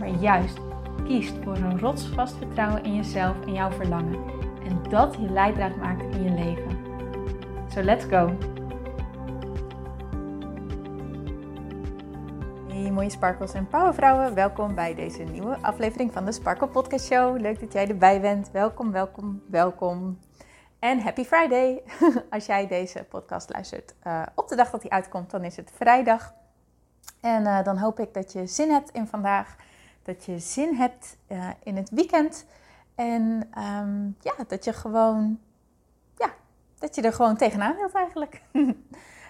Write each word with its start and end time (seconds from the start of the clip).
maar 0.00 0.08
juist 0.08 0.58
kiest 1.04 1.34
voor 1.44 1.56
een 1.56 1.78
rotsvast 1.78 2.36
vertrouwen 2.36 2.84
in 2.84 2.94
jezelf 2.94 3.46
en 3.46 3.52
jouw 3.52 3.70
verlangen. 3.70 4.24
En 4.64 4.82
dat 4.88 5.14
je 5.14 5.30
leidraad 5.30 5.76
maakt 5.76 6.02
in 6.02 6.22
je 6.22 6.30
leven. 6.30 6.78
So 7.68 7.82
let's 7.82 8.04
go! 8.04 8.36
Hey 12.68 12.90
mooie 12.90 13.10
sparkles 13.10 13.52
en 13.52 13.68
powervrouwen, 13.68 14.34
welkom 14.34 14.74
bij 14.74 14.94
deze 14.94 15.22
nieuwe 15.22 15.58
aflevering 15.62 16.12
van 16.12 16.24
de 16.24 16.32
Sparkle 16.32 16.68
Podcast 16.68 17.06
Show. 17.06 17.40
Leuk 17.40 17.60
dat 17.60 17.72
jij 17.72 17.88
erbij 17.88 18.20
bent. 18.20 18.50
Welkom, 18.50 18.92
welkom, 18.92 19.42
welkom. 19.46 20.18
En 20.78 21.00
happy 21.00 21.24
Friday! 21.24 21.82
Als 22.30 22.46
jij 22.46 22.66
deze 22.66 23.04
podcast 23.08 23.52
luistert 23.52 23.94
uh, 24.06 24.22
op 24.34 24.48
de 24.48 24.56
dag 24.56 24.70
dat 24.70 24.82
hij 24.82 24.90
uitkomt, 24.90 25.30
dan 25.30 25.44
is 25.44 25.56
het 25.56 25.70
vrijdag. 25.74 26.34
En 27.20 27.42
uh, 27.42 27.64
dan 27.64 27.78
hoop 27.78 28.00
ik 28.00 28.14
dat 28.14 28.32
je 28.32 28.46
zin 28.46 28.70
hebt 28.70 28.90
in 28.90 29.06
vandaag 29.06 29.56
dat 30.02 30.24
je 30.24 30.38
zin 30.38 30.74
hebt 30.74 31.16
uh, 31.28 31.48
in 31.62 31.76
het 31.76 31.90
weekend. 31.90 32.46
En 32.94 33.22
um, 33.58 34.16
ja, 34.20 34.34
dat 34.48 34.64
je 34.64 34.72
gewoon, 34.72 35.40
ja, 36.16 36.30
dat 36.78 36.94
je 36.94 37.02
er 37.02 37.12
gewoon 37.12 37.36
tegenaan 37.36 37.76
wilt 37.76 37.92
eigenlijk. 37.92 38.42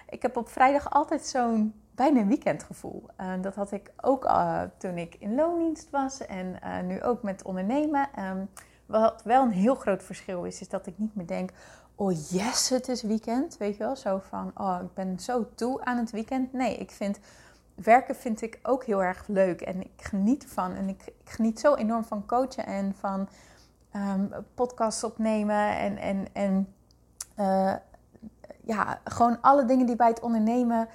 ik 0.09 0.21
heb 0.21 0.37
op 0.37 0.49
vrijdag 0.49 0.89
altijd 0.89 1.25
zo'n 1.25 1.73
bijna 1.95 2.25
weekendgevoel. 2.25 3.05
Uh, 3.21 3.33
dat 3.41 3.55
had 3.55 3.71
ik 3.71 3.91
ook 4.01 4.25
uh, 4.25 4.61
toen 4.77 4.97
ik 4.97 5.15
in 5.19 5.35
loondienst 5.35 5.89
was 5.89 6.25
en 6.25 6.59
nu 6.87 7.01
ook 7.03 7.23
met 7.23 7.43
ondernemen. 7.43 8.09
Um, 8.19 8.49
wat 8.91 9.21
wel 9.23 9.43
een 9.43 9.51
heel 9.51 9.75
groot 9.75 10.03
verschil 10.03 10.43
is, 10.43 10.61
is 10.61 10.69
dat 10.69 10.87
ik 10.87 10.97
niet 10.97 11.15
meer 11.15 11.27
denk, 11.27 11.51
oh 11.95 12.11
yes, 12.29 12.69
het 12.69 12.87
is 12.87 13.01
weekend. 13.01 13.57
Weet 13.57 13.77
je 13.77 13.83
wel, 13.83 13.95
zo 13.95 14.21
van, 14.29 14.51
oh, 14.57 14.79
ik 14.83 14.93
ben 14.93 15.19
zo 15.19 15.49
toe 15.55 15.85
aan 15.85 15.97
het 15.97 16.11
weekend. 16.11 16.53
Nee, 16.53 16.77
ik 16.77 16.91
vind 16.91 17.19
werken 17.75 18.15
vind 18.15 18.41
ik 18.41 18.59
ook 18.63 18.83
heel 18.83 19.03
erg 19.03 19.27
leuk 19.27 19.61
en 19.61 19.81
ik 19.81 19.91
geniet 19.97 20.43
ervan. 20.43 20.75
En 20.75 20.89
ik, 20.89 21.01
ik 21.05 21.29
geniet 21.29 21.59
zo 21.59 21.75
enorm 21.75 22.03
van 22.03 22.25
coachen 22.25 22.65
en 22.65 22.95
van 22.95 23.29
um, 23.95 24.29
podcasts 24.53 25.03
opnemen 25.03 25.77
en, 25.77 25.97
en, 25.97 26.27
en 26.33 26.73
uh, 27.39 27.73
ja, 28.63 28.99
gewoon 29.03 29.41
alle 29.41 29.65
dingen 29.65 29.85
die 29.85 29.95
bij 29.95 30.07
het 30.07 30.19
ondernemen 30.19 30.87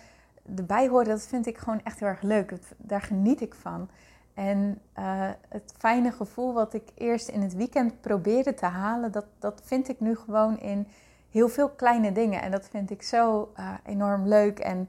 erbij 0.57 0.89
horen. 0.89 1.09
Dat 1.09 1.27
vind 1.27 1.47
ik 1.47 1.59
gewoon 1.59 1.81
echt 1.83 2.01
heel 2.01 2.09
erg 2.09 2.23
leuk. 2.23 2.53
daar 2.77 3.03
geniet 3.03 3.41
ik 3.41 3.55
van. 3.55 3.89
En 4.35 4.81
uh, 4.99 5.31
het 5.49 5.75
fijne 5.79 6.13
gevoel 6.13 6.53
wat 6.53 6.75
ik 6.75 6.91
eerst 6.95 7.29
in 7.29 7.43
het 7.43 7.55
weekend 7.55 8.01
probeerde 8.01 8.55
te 8.55 8.67
halen, 8.67 9.13
dat, 9.13 9.27
dat 9.39 9.61
vind 9.65 9.89
ik 9.89 10.01
nu 10.01 10.17
gewoon 10.17 10.59
in 10.59 10.89
heel 11.31 11.49
veel 11.49 11.69
kleine 11.69 12.13
dingen. 12.13 12.43
En 12.43 12.51
dat 12.51 12.69
vind 12.69 12.91
ik 12.91 13.03
zo 13.03 13.53
uh, 13.59 13.75
enorm 13.85 14.27
leuk. 14.27 14.59
En 14.59 14.89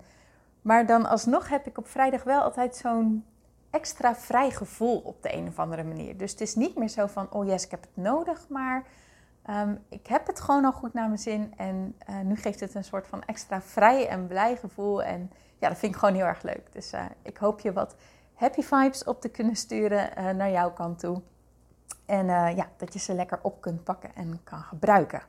maar 0.67 0.85
dan 0.85 1.05
alsnog 1.05 1.49
heb 1.49 1.67
ik 1.67 1.77
op 1.77 1.87
vrijdag 1.87 2.23
wel 2.23 2.41
altijd 2.41 2.75
zo'n 2.75 3.25
extra 3.69 4.15
vrij 4.15 4.51
gevoel 4.51 4.97
op 4.99 5.23
de 5.23 5.33
een 5.33 5.47
of 5.47 5.59
andere 5.59 5.83
manier. 5.83 6.17
Dus 6.17 6.31
het 6.31 6.41
is 6.41 6.55
niet 6.55 6.75
meer 6.75 6.87
zo 6.87 7.07
van, 7.07 7.31
oh 7.31 7.45
yes, 7.45 7.65
ik 7.65 7.71
heb 7.71 7.81
het 7.81 8.03
nodig, 8.03 8.49
maar 8.49 8.83
um, 9.49 9.79
ik 9.89 10.07
heb 10.07 10.27
het 10.27 10.39
gewoon 10.39 10.65
al 10.65 10.71
goed 10.71 10.93
naar 10.93 11.07
mijn 11.07 11.19
zin. 11.19 11.53
En 11.57 11.95
uh, 12.09 12.19
nu 12.19 12.35
geeft 12.35 12.59
het 12.59 12.75
een 12.75 12.83
soort 12.83 13.07
van 13.07 13.23
extra 13.23 13.61
vrij 13.61 14.07
en 14.07 14.27
blij 14.27 14.55
gevoel. 14.55 15.03
En 15.03 15.31
ja, 15.57 15.67
dat 15.69 15.77
vind 15.77 15.93
ik 15.93 15.99
gewoon 15.99 16.15
heel 16.15 16.25
erg 16.25 16.41
leuk. 16.41 16.71
Dus 16.71 16.93
uh, 16.93 17.05
ik 17.21 17.37
hoop 17.37 17.59
je 17.59 17.73
wat 17.73 17.95
happy 18.33 18.61
vibes 18.61 19.03
op 19.03 19.21
te 19.21 19.29
kunnen 19.29 19.55
sturen 19.55 20.09
uh, 20.17 20.29
naar 20.29 20.51
jouw 20.51 20.71
kant 20.71 20.99
toe. 20.99 21.21
En 22.05 22.25
ja, 22.55 22.69
dat 22.77 22.93
je 22.93 22.99
ze 22.99 23.13
lekker 23.13 23.39
op 23.41 23.61
kunt 23.61 23.83
pakken 23.83 24.15
en 24.15 24.39
kan 24.43 24.61
gebruiken. 24.61 25.21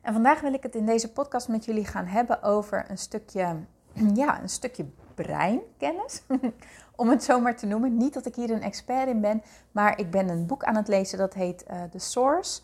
En 0.00 0.12
vandaag 0.12 0.40
wil 0.40 0.52
ik 0.52 0.62
het 0.62 0.74
in 0.74 0.86
deze 0.86 1.12
podcast 1.12 1.48
met 1.48 1.64
jullie 1.64 1.86
gaan 1.86 2.06
hebben 2.06 2.42
over 2.42 2.84
een 2.88 2.98
stukje 2.98 3.56
ja, 4.14 4.42
een 4.42 4.48
stukje 4.48 4.86
breinkennis, 5.14 6.22
om 6.96 7.08
het 7.08 7.24
zo 7.24 7.40
maar 7.40 7.56
te 7.56 7.66
noemen. 7.66 7.96
Niet 7.96 8.14
dat 8.14 8.26
ik 8.26 8.34
hier 8.34 8.50
een 8.50 8.62
expert 8.62 9.08
in 9.08 9.20
ben, 9.20 9.42
maar 9.70 9.98
ik 9.98 10.10
ben 10.10 10.28
een 10.28 10.46
boek 10.46 10.64
aan 10.64 10.76
het 10.76 10.88
lezen 10.88 11.18
dat 11.18 11.34
heet 11.34 11.64
uh, 11.70 11.82
The 11.82 11.98
Source, 11.98 12.60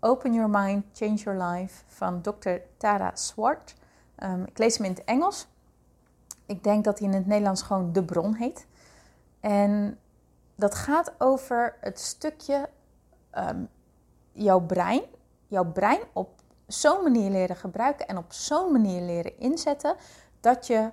Open 0.00 0.32
Your 0.34 0.50
Mind, 0.50 0.84
Change 0.92 1.14
Your 1.14 1.42
Life 1.42 1.82
van 1.86 2.20
Dr. 2.20 2.50
Tara 2.76 3.10
Swart. 3.14 3.74
Um, 4.18 4.42
ik 4.46 4.58
lees 4.58 4.76
hem 4.76 4.86
in 4.86 4.92
het 4.92 5.04
Engels. 5.04 5.48
Ik 6.46 6.64
denk 6.64 6.84
dat 6.84 6.98
hij 6.98 7.08
in 7.08 7.14
het 7.14 7.26
Nederlands 7.26 7.62
gewoon 7.62 7.92
De 7.92 8.04
Bron 8.04 8.34
heet. 8.34 8.66
En 9.40 9.98
dat 10.54 10.74
gaat 10.74 11.12
over 11.18 11.76
het 11.80 12.00
stukje 12.00 12.68
um, 13.34 13.68
jouw 14.32 14.60
brein, 14.60 15.02
jouw 15.46 15.72
brein 15.72 16.00
op 16.12 16.30
zo'n 16.66 17.02
manier 17.02 17.30
leren 17.30 17.56
gebruiken 17.56 18.08
en 18.08 18.16
op 18.16 18.32
zo'n 18.32 18.72
manier 18.72 19.00
leren 19.00 19.38
inzetten 19.38 19.96
dat 20.42 20.66
je 20.66 20.90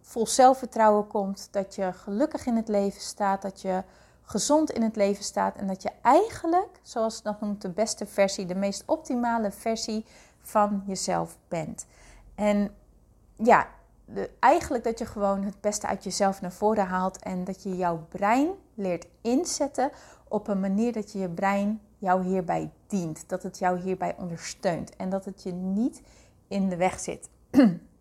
vol 0.00 0.26
zelfvertrouwen 0.26 1.06
komt, 1.06 1.48
dat 1.50 1.74
je 1.74 1.92
gelukkig 1.92 2.46
in 2.46 2.56
het 2.56 2.68
leven 2.68 3.00
staat, 3.00 3.42
dat 3.42 3.60
je 3.60 3.82
gezond 4.22 4.70
in 4.70 4.82
het 4.82 4.96
leven 4.96 5.24
staat 5.24 5.56
en 5.56 5.66
dat 5.66 5.82
je 5.82 5.90
eigenlijk, 6.02 6.80
zoals 6.82 7.22
dat 7.22 7.40
noemt, 7.40 7.62
de 7.62 7.68
beste 7.68 8.06
versie, 8.06 8.46
de 8.46 8.54
meest 8.54 8.82
optimale 8.86 9.50
versie 9.50 10.04
van 10.40 10.82
jezelf 10.86 11.38
bent. 11.48 11.86
En 12.34 12.74
ja, 13.36 13.68
eigenlijk 14.38 14.84
dat 14.84 14.98
je 14.98 15.06
gewoon 15.06 15.42
het 15.42 15.60
beste 15.60 15.86
uit 15.86 16.04
jezelf 16.04 16.40
naar 16.40 16.52
voren 16.52 16.86
haalt 16.86 17.18
en 17.22 17.44
dat 17.44 17.62
je 17.62 17.76
jouw 17.76 18.06
brein 18.08 18.50
leert 18.74 19.06
inzetten 19.20 19.90
op 20.28 20.48
een 20.48 20.60
manier 20.60 20.92
dat 20.92 21.12
je 21.12 21.18
je 21.18 21.28
brein 21.28 21.80
jou 21.98 22.24
hierbij 22.24 22.70
dient, 22.86 23.28
dat 23.28 23.42
het 23.42 23.58
jou 23.58 23.78
hierbij 23.78 24.14
ondersteunt 24.18 24.96
en 24.96 25.10
dat 25.10 25.24
het 25.24 25.42
je 25.42 25.52
niet 25.52 26.02
in 26.48 26.68
de 26.68 26.76
weg 26.76 27.00
zit. 27.00 27.28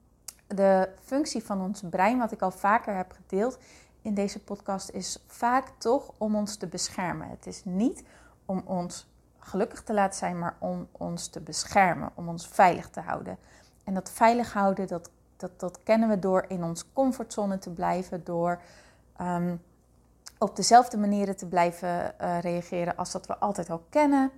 de 0.55 0.89
functie 1.03 1.43
van 1.43 1.61
ons 1.61 1.83
brein, 1.89 2.17
wat 2.17 2.31
ik 2.31 2.41
al 2.41 2.51
vaker 2.51 2.95
heb 2.95 3.11
gedeeld 3.11 3.57
in 4.01 4.13
deze 4.13 4.43
podcast, 4.43 4.89
is 4.89 5.23
vaak 5.27 5.67
toch 5.77 6.11
om 6.17 6.35
ons 6.35 6.55
te 6.55 6.67
beschermen. 6.67 7.29
Het 7.29 7.47
is 7.47 7.61
niet 7.65 8.03
om 8.45 8.61
ons 8.65 9.09
gelukkig 9.39 9.83
te 9.83 9.93
laten 9.93 10.17
zijn, 10.17 10.39
maar 10.39 10.55
om 10.59 10.87
ons 10.91 11.27
te 11.27 11.39
beschermen, 11.39 12.11
om 12.13 12.27
ons 12.27 12.47
veilig 12.47 12.89
te 12.89 12.99
houden. 12.99 13.37
En 13.83 13.93
dat 13.93 14.11
veilig 14.11 14.53
houden, 14.53 14.87
dat, 14.87 15.09
dat, 15.37 15.59
dat 15.59 15.83
kennen 15.83 16.09
we 16.09 16.19
door 16.19 16.45
in 16.47 16.63
ons 16.63 16.93
comfortzone 16.93 17.57
te 17.57 17.69
blijven, 17.69 18.23
door 18.23 18.61
um, 19.21 19.61
op 20.37 20.55
dezelfde 20.55 20.97
manieren 20.97 21.37
te 21.37 21.47
blijven 21.47 22.13
uh, 22.21 22.39
reageren 22.39 22.95
als 22.95 23.11
dat 23.11 23.27
we 23.27 23.37
altijd 23.37 23.69
al 23.69 23.83
kennen. 23.89 24.31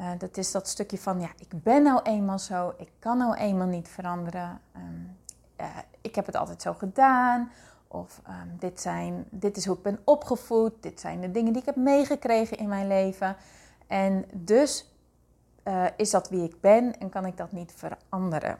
Uh, 0.00 0.10
dat 0.18 0.36
is 0.36 0.52
dat 0.52 0.68
stukje 0.68 0.98
van, 0.98 1.20
ja, 1.20 1.28
ik 1.38 1.62
ben 1.62 1.82
nou 1.82 2.00
eenmaal 2.02 2.38
zo, 2.38 2.74
ik 2.76 2.90
kan 2.98 3.18
nou 3.18 3.34
eenmaal 3.34 3.66
niet 3.66 3.88
veranderen. 3.88 4.60
Um, 4.76 5.16
uh, 5.64 5.78
ik 6.00 6.14
heb 6.14 6.26
het 6.26 6.36
altijd 6.36 6.62
zo 6.62 6.72
gedaan. 6.72 7.50
Of 7.88 8.20
um, 8.28 8.56
dit, 8.58 8.80
zijn, 8.80 9.24
dit 9.30 9.56
is 9.56 9.66
hoe 9.66 9.76
ik 9.76 9.82
ben 9.82 9.98
opgevoed. 10.04 10.72
Dit 10.80 11.00
zijn 11.00 11.20
de 11.20 11.30
dingen 11.30 11.52
die 11.52 11.60
ik 11.60 11.66
heb 11.66 11.76
meegekregen 11.76 12.56
in 12.58 12.68
mijn 12.68 12.86
leven. 12.86 13.36
En 13.86 14.24
dus 14.32 14.94
uh, 15.64 15.84
is 15.96 16.10
dat 16.10 16.28
wie 16.28 16.42
ik 16.42 16.60
ben 16.60 16.98
en 16.98 17.08
kan 17.08 17.26
ik 17.26 17.36
dat 17.36 17.52
niet 17.52 17.74
veranderen. 17.76 18.58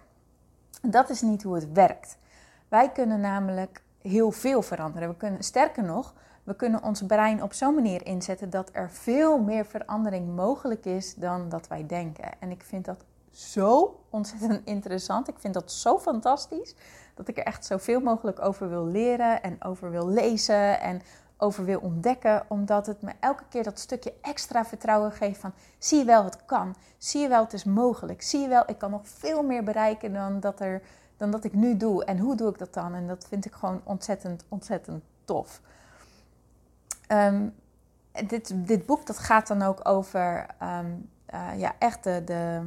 Dat 0.82 1.10
is 1.10 1.20
niet 1.20 1.42
hoe 1.42 1.54
het 1.54 1.72
werkt. 1.72 2.18
Wij 2.68 2.92
kunnen 2.92 3.20
namelijk 3.20 3.82
heel 4.02 4.30
veel 4.30 4.62
veranderen. 4.62 5.08
We 5.08 5.16
kunnen, 5.16 5.42
sterker 5.42 5.84
nog, 5.84 6.14
we 6.42 6.56
kunnen 6.56 6.82
ons 6.82 7.02
brein 7.06 7.42
op 7.42 7.52
zo'n 7.52 7.74
manier 7.74 8.06
inzetten 8.06 8.50
dat 8.50 8.70
er 8.72 8.90
veel 8.90 9.38
meer 9.38 9.66
verandering 9.66 10.36
mogelijk 10.36 10.84
is 10.84 11.14
dan 11.14 11.48
dat 11.48 11.68
wij 11.68 11.86
denken. 11.86 12.40
En 12.40 12.50
ik 12.50 12.62
vind 12.62 12.84
dat 12.84 13.04
zo 13.34 14.00
ontzettend 14.10 14.60
interessant. 14.64 15.28
Ik 15.28 15.38
vind 15.38 15.54
dat 15.54 15.72
zo 15.72 15.98
fantastisch 15.98 16.74
dat 17.14 17.28
ik 17.28 17.38
er 17.38 17.44
echt 17.44 17.64
zoveel 17.64 18.00
mogelijk 18.00 18.40
over 18.42 18.68
wil 18.68 18.86
leren 18.86 19.42
en 19.42 19.64
over 19.64 19.90
wil 19.90 20.08
lezen 20.08 20.80
en 20.80 21.02
over 21.36 21.64
wil 21.64 21.80
ontdekken, 21.80 22.44
omdat 22.48 22.86
het 22.86 23.02
me 23.02 23.12
elke 23.20 23.42
keer 23.48 23.62
dat 23.62 23.78
stukje 23.78 24.14
extra 24.20 24.64
vertrouwen 24.64 25.12
geeft 25.12 25.40
van 25.40 25.52
zie 25.78 25.98
je 25.98 26.04
wel, 26.04 26.24
het 26.24 26.44
kan. 26.44 26.74
Zie 26.98 27.20
je 27.20 27.28
wel, 27.28 27.42
het 27.42 27.52
is 27.52 27.64
mogelijk. 27.64 28.22
Zie 28.22 28.40
je 28.40 28.48
wel, 28.48 28.62
ik 28.66 28.78
kan 28.78 28.90
nog 28.90 29.08
veel 29.08 29.42
meer 29.42 29.64
bereiken 29.64 30.12
dan 30.12 30.40
dat, 30.40 30.60
er, 30.60 30.82
dan 31.16 31.30
dat 31.30 31.44
ik 31.44 31.52
nu 31.52 31.76
doe. 31.76 32.04
En 32.04 32.18
hoe 32.18 32.36
doe 32.36 32.50
ik 32.50 32.58
dat 32.58 32.74
dan? 32.74 32.94
En 32.94 33.06
dat 33.06 33.26
vind 33.28 33.44
ik 33.44 33.52
gewoon 33.52 33.80
ontzettend, 33.84 34.44
ontzettend 34.48 35.02
tof. 35.24 35.60
Um, 37.08 37.54
dit, 38.26 38.52
dit 38.54 38.86
boek 38.86 39.06
dat 39.06 39.18
gaat 39.18 39.46
dan 39.46 39.62
ook 39.62 39.88
over 39.88 40.46
um, 40.62 41.10
uh, 41.34 41.48
ja, 41.56 41.74
echt 41.78 42.04
de, 42.04 42.22
de 42.24 42.32
eh, 42.32 42.60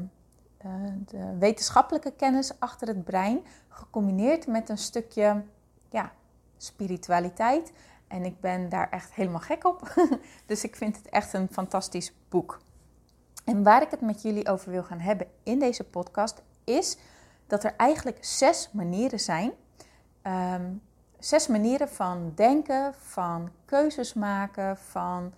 de 1.05 1.35
wetenschappelijke 1.39 2.11
kennis 2.11 2.59
achter 2.59 2.87
het 2.87 3.03
brein, 3.03 3.45
gecombineerd 3.69 4.47
met 4.47 4.69
een 4.69 4.77
stukje 4.77 5.43
ja, 5.89 6.11
spiritualiteit 6.57 7.71
En 8.07 8.25
ik 8.25 8.39
ben 8.39 8.69
daar 8.69 8.89
echt 8.89 9.13
helemaal 9.13 9.39
gek 9.39 9.65
op. 9.65 9.93
dus 10.45 10.63
ik 10.63 10.75
vind 10.75 10.97
het 10.97 11.09
echt 11.09 11.33
een 11.33 11.47
fantastisch 11.51 12.13
boek. 12.29 12.59
En 13.45 13.63
waar 13.63 13.81
ik 13.81 13.91
het 13.91 14.01
met 14.01 14.21
jullie 14.21 14.49
over 14.49 14.71
wil 14.71 14.83
gaan 14.83 14.99
hebben 14.99 15.27
in 15.43 15.59
deze 15.59 15.83
podcast 15.83 16.41
is 16.63 16.97
dat 17.47 17.63
er 17.63 17.73
eigenlijk 17.77 18.25
zes 18.25 18.69
manieren 18.71 19.19
zijn. 19.19 19.51
Ehm, 20.21 20.73
zes 21.19 21.47
manieren 21.47 21.89
van 21.89 22.31
denken, 22.35 22.93
van 22.93 23.49
keuzes 23.65 24.13
maken, 24.13 24.77
van 24.77 25.33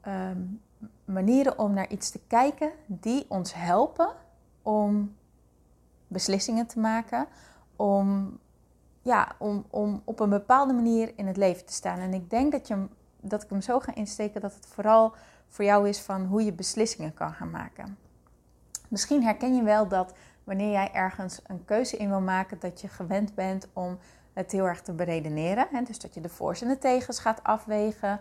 ehm, 0.00 0.40
manieren 1.04 1.58
om 1.58 1.72
naar 1.72 1.90
iets 1.90 2.10
te 2.10 2.20
kijken 2.26 2.72
die 2.86 3.26
ons 3.28 3.54
helpen 3.54 4.08
om 4.66 5.16
beslissingen 6.08 6.66
te 6.66 6.78
maken, 6.78 7.26
om, 7.76 8.38
ja, 9.02 9.34
om, 9.38 9.64
om 9.70 10.02
op 10.04 10.20
een 10.20 10.30
bepaalde 10.30 10.72
manier 10.72 11.12
in 11.16 11.26
het 11.26 11.36
leven 11.36 11.66
te 11.66 11.72
staan. 11.72 11.98
En 11.98 12.14
ik 12.14 12.30
denk 12.30 12.52
dat, 12.52 12.68
je, 12.68 12.86
dat 13.20 13.42
ik 13.42 13.50
hem 13.50 13.60
zo 13.60 13.80
ga 13.80 13.94
insteken 13.94 14.40
dat 14.40 14.54
het 14.54 14.66
vooral 14.66 15.14
voor 15.48 15.64
jou 15.64 15.88
is 15.88 16.00
van 16.00 16.24
hoe 16.24 16.44
je 16.44 16.52
beslissingen 16.52 17.14
kan 17.14 17.32
gaan 17.32 17.50
maken. 17.50 17.98
Misschien 18.88 19.22
herken 19.22 19.56
je 19.56 19.62
wel 19.62 19.88
dat 19.88 20.14
wanneer 20.44 20.70
jij 20.70 20.92
ergens 20.92 21.40
een 21.46 21.64
keuze 21.64 21.96
in 21.96 22.08
wil 22.08 22.20
maken, 22.20 22.58
dat 22.60 22.80
je 22.80 22.88
gewend 22.88 23.34
bent 23.34 23.68
om 23.72 23.98
het 24.32 24.52
heel 24.52 24.66
erg 24.66 24.82
te 24.82 24.92
beredeneren. 24.92 25.66
Hè? 25.70 25.82
Dus 25.82 25.98
dat 25.98 26.14
je 26.14 26.20
de 26.20 26.28
voor's 26.28 26.62
en 26.62 26.68
de 26.68 26.78
tegens 26.78 27.18
gaat 27.18 27.42
afwegen. 27.42 28.20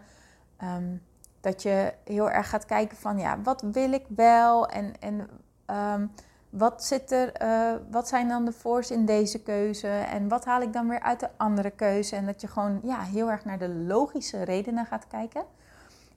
Ehm, 0.58 0.96
dat 1.42 1.62
je 1.62 1.94
heel 2.04 2.30
erg 2.30 2.50
gaat 2.50 2.66
kijken 2.66 2.98
van 2.98 3.18
ja, 3.18 3.42
wat 3.42 3.62
wil 3.62 3.92
ik 3.92 4.06
wel 4.08 4.68
en, 4.68 4.94
en 5.00 5.30
um, 5.68 6.12
wat, 6.58 6.84
zit 6.84 7.12
er, 7.12 7.42
uh, 7.42 7.76
wat 7.92 8.08
zijn 8.08 8.28
dan 8.28 8.46
de 8.46 8.52
voor's 8.52 8.92
in 8.92 9.06
deze 9.06 9.42
keuze 9.42 9.88
en 9.88 10.28
wat 10.28 10.46
haal 10.46 10.62
ik 10.62 10.74
dan 10.74 10.88
weer 10.88 11.00
uit 11.00 11.20
de 11.20 11.30
andere 11.38 11.72
keuze. 11.72 12.16
En 12.16 12.26
dat 12.26 12.42
je 12.42 12.48
gewoon 12.48 12.80
ja, 12.84 13.02
heel 13.02 13.30
erg 13.30 13.46
naar 13.46 13.60
de 13.60 13.70
logische 13.70 14.44
redenen 14.44 14.86
gaat 14.86 15.08
kijken. 15.08 15.46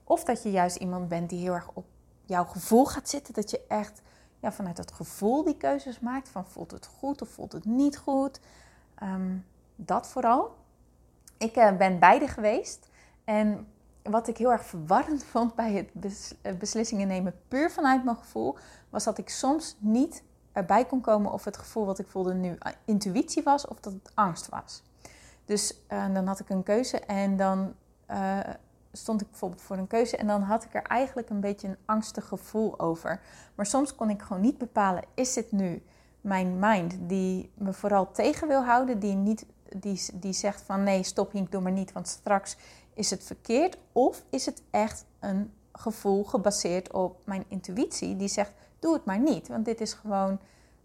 Of 0.04 0.24
dat 0.24 0.42
je 0.42 0.50
juist 0.50 0.76
iemand 0.76 1.08
bent 1.08 1.30
die 1.30 1.40
heel 1.40 1.54
erg 1.54 1.70
op 1.72 1.86
jouw 2.24 2.44
gevoel 2.44 2.84
gaat 2.84 3.08
zitten. 3.08 3.34
Dat 3.34 3.50
je 3.50 3.60
echt 3.68 4.02
ja, 4.40 4.52
vanuit 4.52 4.76
dat 4.76 4.92
gevoel 4.92 5.44
die 5.44 5.56
keuzes 5.56 6.00
maakt. 6.00 6.28
Van 6.28 6.46
voelt 6.46 6.70
het 6.70 6.86
goed 6.86 7.22
of 7.22 7.28
voelt 7.28 7.52
het 7.52 7.64
niet 7.64 7.98
goed. 7.98 8.40
Um, 9.02 9.44
dat 9.76 10.08
vooral. 10.08 10.56
Ik 11.38 11.56
uh, 11.56 11.76
ben 11.76 11.98
beide 11.98 12.28
geweest. 12.28 12.88
En 13.24 13.66
wat 14.02 14.28
ik 14.28 14.36
heel 14.36 14.52
erg 14.52 14.64
verwarrend 14.64 15.24
vond 15.32 15.54
bij 15.54 15.72
het 15.72 16.34
eh, 16.42 16.54
beslissingen 16.54 17.08
nemen 17.08 17.40
puur 17.48 17.70
vanuit 17.70 18.04
mijn 18.04 18.16
gevoel, 18.16 18.56
was 18.90 19.04
dat 19.04 19.18
ik 19.18 19.28
soms 19.28 19.76
niet 19.78 20.22
erbij 20.58 20.84
kon 20.84 21.00
komen 21.00 21.32
of 21.32 21.44
het 21.44 21.56
gevoel 21.56 21.86
wat 21.86 21.98
ik 21.98 22.06
voelde 22.06 22.34
nu 22.34 22.56
eh, 22.58 22.72
intuïtie 22.84 23.42
was 23.42 23.66
of 23.66 23.80
dat 23.80 23.92
het 23.92 24.10
angst 24.14 24.48
was. 24.48 24.82
Dus 25.44 25.74
uh, 25.92 26.14
dan 26.14 26.26
had 26.26 26.40
ik 26.40 26.48
een 26.48 26.62
keuze 26.62 27.00
en 27.00 27.36
dan 27.36 27.74
uh, 28.10 28.38
stond 28.92 29.20
ik 29.20 29.30
bijvoorbeeld 29.30 29.62
voor 29.62 29.76
een 29.76 29.86
keuze 29.86 30.16
en 30.16 30.26
dan 30.26 30.42
had 30.42 30.64
ik 30.64 30.74
er 30.74 30.82
eigenlijk 30.82 31.30
een 31.30 31.40
beetje 31.40 31.68
een 31.68 31.76
angstig 31.84 32.28
gevoel 32.28 32.80
over. 32.80 33.20
Maar 33.54 33.66
soms 33.66 33.94
kon 33.94 34.10
ik 34.10 34.22
gewoon 34.22 34.42
niet 34.42 34.58
bepalen, 34.58 35.02
is 35.14 35.32
dit 35.34 35.52
nu 35.52 35.82
mijn 36.20 36.58
mind 36.58 36.94
die 37.00 37.50
me 37.54 37.72
vooral 37.72 38.10
tegen 38.12 38.48
wil 38.48 38.64
houden, 38.64 38.98
die, 38.98 39.14
niet, 39.14 39.46
die, 39.76 40.00
die 40.14 40.32
zegt 40.32 40.62
van 40.62 40.82
nee, 40.82 41.02
stop 41.02 41.32
Hink, 41.32 41.50
doe 41.50 41.60
maar 41.60 41.72
niet, 41.72 41.92
want 41.92 42.08
straks 42.08 42.56
is 42.94 43.10
het 43.10 43.24
verkeerd. 43.24 43.78
Of 43.92 44.24
is 44.30 44.46
het 44.46 44.62
echt 44.70 45.04
een 45.20 45.52
gevoel 45.72 46.24
gebaseerd 46.24 46.92
op 46.92 47.16
mijn 47.24 47.44
intuïtie 47.48 48.16
die 48.16 48.28
zegt, 48.28 48.52
doe 48.78 48.92
het 48.92 49.04
maar 49.04 49.18
niet, 49.18 49.48
want 49.48 49.64
dit 49.64 49.80
is 49.80 49.92
gewoon, 49.92 50.40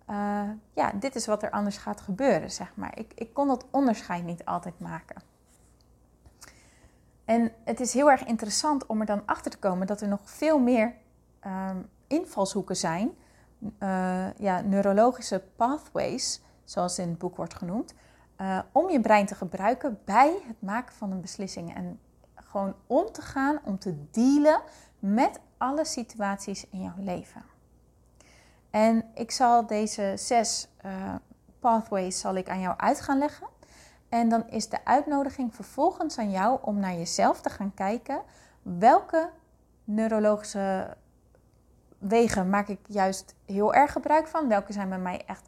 uh, 0.10 0.50
ja, 0.74 0.92
dit 0.92 1.16
is 1.16 1.26
wat 1.26 1.44
er 1.44 1.50
anders 1.52 1.78
gaat 1.78 2.02
gebeuren, 2.02 2.52
zeg 2.52 2.76
maar. 2.76 2.98
Ik, 2.98 3.12
ik 3.16 3.34
kon 3.34 3.48
dat 3.48 3.66
onderscheid 3.72 4.24
niet 4.24 4.46
altijd 4.46 4.80
maken. 4.80 5.22
En 7.26 7.52
het 7.64 7.80
is 7.80 7.94
heel 7.94 8.12
erg 8.12 8.26
interessant 8.26 8.86
om 8.86 9.00
er 9.00 9.06
dan 9.06 9.22
achter 9.26 9.52
te 9.52 9.58
komen 9.58 9.88
dat 9.88 10.02
er 10.02 10.08
nog 10.08 10.20
veel 10.24 10.60
meer 10.60 10.96
um, 11.46 11.90
invalshoeken 12.08 12.76
zijn, 12.76 13.12
uh, 13.80 14.34
ja, 14.38 14.62
neurologische 14.62 15.44
pathways, 15.56 16.42
zoals 16.64 17.00
in 17.00 17.10
het 17.10 17.18
boek 17.18 17.36
wordt 17.36 17.54
genoemd, 17.54 17.94
uh, 18.38 18.60
om 18.72 18.90
je 18.90 19.02
brein 19.02 19.26
te 19.26 19.36
gebruiken 19.36 20.00
bij 20.06 20.42
het 20.48 20.62
maken 20.62 20.96
van 20.96 21.12
een 21.12 21.22
beslissing. 21.22 21.76
En 21.76 22.00
gewoon 22.36 22.76
om 22.88 23.12
te 23.12 23.22
gaan, 23.22 23.60
om 23.64 23.80
te 23.80 24.10
dealen 24.12 24.62
met 25.00 25.40
alle 25.58 25.86
situaties 25.86 26.70
in 26.70 26.82
jouw 26.82 26.98
leven. 26.98 27.53
En 28.74 29.04
ik 29.14 29.32
zal 29.32 29.66
deze 29.66 30.14
zes 30.16 30.68
uh, 30.86 31.16
pathways 31.60 32.20
zal 32.20 32.36
ik 32.36 32.50
aan 32.50 32.60
jou 32.60 32.78
uit 32.78 33.02
gaan 33.02 33.18
leggen. 33.18 33.48
En 34.10 34.30
dan 34.30 34.50
is 34.50 34.70
de 34.70 34.86
uitnodiging 34.86 35.56
vervolgens 35.56 36.18
aan 36.18 36.32
jou 36.32 36.60
om 36.62 36.80
naar 36.80 36.94
jezelf 36.94 37.42
te 37.42 37.50
gaan 37.50 37.74
kijken. 37.74 38.22
Welke 38.62 39.30
neurologische 39.84 40.98
wegen 41.98 42.50
maak 42.50 42.68
ik 42.68 42.80
juist 42.88 43.36
heel 43.46 43.74
erg 43.74 43.92
gebruik 43.92 44.28
van? 44.28 44.48
Welke 44.48 44.74
zijn 44.74 44.90
bij 44.90 45.00
mij 45.00 45.26
echt 45.26 45.48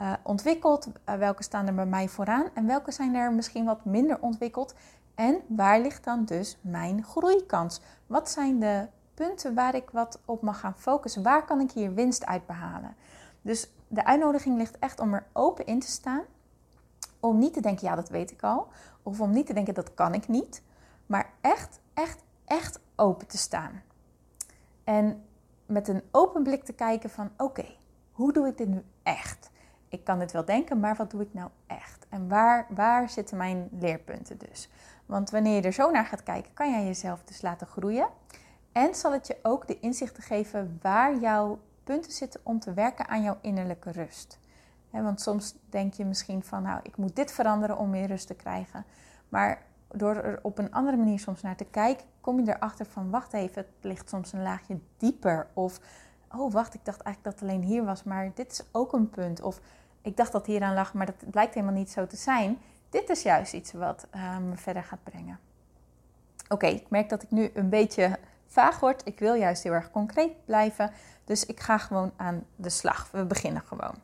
uh, 0.00 0.12
ontwikkeld? 0.22 0.86
Uh, 0.86 1.14
welke 1.14 1.42
staan 1.42 1.66
er 1.66 1.74
bij 1.74 1.86
mij 1.86 2.08
vooraan? 2.08 2.48
En 2.54 2.66
welke 2.66 2.90
zijn 2.90 3.14
er 3.14 3.32
misschien 3.32 3.64
wat 3.64 3.84
minder 3.84 4.20
ontwikkeld? 4.20 4.74
En 5.14 5.40
waar 5.46 5.80
ligt 5.80 6.04
dan 6.04 6.24
dus 6.24 6.58
mijn 6.60 7.04
groeikans? 7.04 7.80
Wat 8.06 8.30
zijn 8.30 8.58
de 8.58 8.88
punten 9.26 9.54
waar 9.54 9.74
ik 9.74 9.90
wat 9.90 10.20
op 10.24 10.42
mag 10.42 10.60
gaan 10.60 10.74
focussen? 10.76 11.22
Waar 11.22 11.44
kan 11.44 11.60
ik 11.60 11.70
hier 11.70 11.94
winst 11.94 12.26
uit 12.26 12.46
behalen? 12.46 12.96
Dus 13.42 13.72
de 13.88 14.04
uitnodiging 14.04 14.56
ligt 14.56 14.78
echt 14.78 15.00
om 15.00 15.14
er 15.14 15.26
open 15.32 15.66
in 15.66 15.80
te 15.80 15.86
staan 15.86 16.22
om 17.20 17.38
niet 17.38 17.52
te 17.52 17.60
denken, 17.60 17.86
ja, 17.88 17.94
dat 17.94 18.08
weet 18.08 18.30
ik 18.30 18.42
al. 18.42 18.68
Of 19.02 19.20
om 19.20 19.30
niet 19.30 19.46
te 19.46 19.52
denken, 19.52 19.74
dat 19.74 19.94
kan 19.94 20.14
ik 20.14 20.28
niet. 20.28 20.62
Maar 21.06 21.30
echt, 21.40 21.80
echt, 21.94 22.22
echt 22.44 22.80
open 22.96 23.26
te 23.26 23.38
staan. 23.38 23.82
En 24.84 25.24
met 25.66 25.88
een 25.88 26.02
open 26.10 26.42
blik 26.42 26.64
te 26.64 26.72
kijken 26.72 27.10
van, 27.10 27.30
oké, 27.36 27.66
hoe 28.12 28.32
doe 28.32 28.48
ik 28.48 28.58
dit 28.58 28.68
nu 28.68 28.84
echt? 29.02 29.50
Ik 29.88 30.04
kan 30.04 30.18
dit 30.18 30.32
wel 30.32 30.44
denken, 30.44 30.80
maar 30.80 30.96
wat 30.96 31.10
doe 31.10 31.20
ik 31.20 31.34
nou 31.34 31.50
echt? 31.66 32.06
En 32.08 32.28
waar, 32.28 32.66
waar 32.68 33.08
zitten 33.08 33.36
mijn 33.36 33.68
leerpunten 33.78 34.38
dus? 34.38 34.70
Want 35.06 35.30
wanneer 35.30 35.54
je 35.54 35.62
er 35.62 35.72
zo 35.72 35.90
naar 35.90 36.06
gaat 36.06 36.22
kijken, 36.22 36.52
kan 36.54 36.70
jij 36.70 36.84
jezelf 36.84 37.22
dus 37.24 37.42
laten 37.42 37.66
groeien. 37.66 38.08
En 38.72 38.94
zal 38.94 39.12
het 39.12 39.26
je 39.26 39.36
ook 39.42 39.68
de 39.68 39.80
inzichten 39.80 40.22
geven 40.22 40.78
waar 40.82 41.18
jouw 41.18 41.58
punten 41.84 42.12
zitten 42.12 42.40
om 42.42 42.60
te 42.60 42.72
werken 42.72 43.08
aan 43.08 43.22
jouw 43.22 43.38
innerlijke 43.40 43.90
rust 43.90 44.38
want 44.90 45.20
soms 45.20 45.54
denk 45.68 45.94
je 45.94 46.04
misschien 46.04 46.42
van, 46.42 46.62
nou, 46.62 46.80
ik 46.82 46.96
moet 46.96 47.16
dit 47.16 47.32
veranderen 47.32 47.78
om 47.78 47.90
meer 47.90 48.06
rust 48.06 48.26
te 48.26 48.34
krijgen. 48.34 48.84
Maar 49.28 49.62
door 49.88 50.16
er 50.16 50.38
op 50.42 50.58
een 50.58 50.72
andere 50.72 50.96
manier 50.96 51.18
soms 51.18 51.42
naar 51.42 51.56
te 51.56 51.64
kijken, 51.64 52.06
kom 52.20 52.44
je 52.44 52.54
erachter 52.54 52.86
van, 52.86 53.10
wacht 53.10 53.32
even, 53.32 53.62
het 53.62 53.84
ligt 53.84 54.08
soms 54.08 54.32
een 54.32 54.42
laagje 54.42 54.78
dieper. 54.96 55.46
Of, 55.52 55.80
oh 56.36 56.52
wacht, 56.52 56.74
ik 56.74 56.84
dacht 56.84 57.00
eigenlijk 57.00 57.24
dat 57.24 57.40
het 57.40 57.50
alleen 57.50 57.68
hier 57.68 57.84
was, 57.84 58.02
maar 58.02 58.30
dit 58.34 58.52
is 58.52 58.62
ook 58.72 58.92
een 58.92 59.10
punt. 59.10 59.42
Of, 59.42 59.60
ik 60.02 60.16
dacht 60.16 60.32
dat 60.32 60.46
hier 60.46 60.62
aan 60.62 60.74
lag, 60.74 60.94
maar 60.94 61.06
dat 61.06 61.30
blijkt 61.30 61.54
helemaal 61.54 61.74
niet 61.74 61.90
zo 61.90 62.06
te 62.06 62.16
zijn. 62.16 62.58
Dit 62.88 63.08
is 63.08 63.22
juist 63.22 63.52
iets 63.52 63.72
wat 63.72 64.06
uh, 64.14 64.38
me 64.38 64.56
verder 64.56 64.82
gaat 64.82 65.02
brengen. 65.02 65.38
Oké, 66.48 66.66
ik 66.66 66.90
merk 66.90 67.08
dat 67.08 67.22
ik 67.22 67.30
nu 67.30 67.50
een 67.54 67.68
beetje 67.68 68.18
vaag 68.50 68.80
word. 68.80 69.02
Ik 69.04 69.18
wil 69.18 69.34
juist 69.34 69.62
heel 69.62 69.72
erg 69.72 69.90
concreet 69.90 70.44
blijven. 70.44 70.92
Dus 71.24 71.46
ik 71.46 71.60
ga 71.60 71.78
gewoon 71.78 72.12
aan 72.16 72.46
de 72.56 72.70
slag. 72.70 73.08
We 73.10 73.24
beginnen 73.24 73.62
gewoon. 73.62 73.94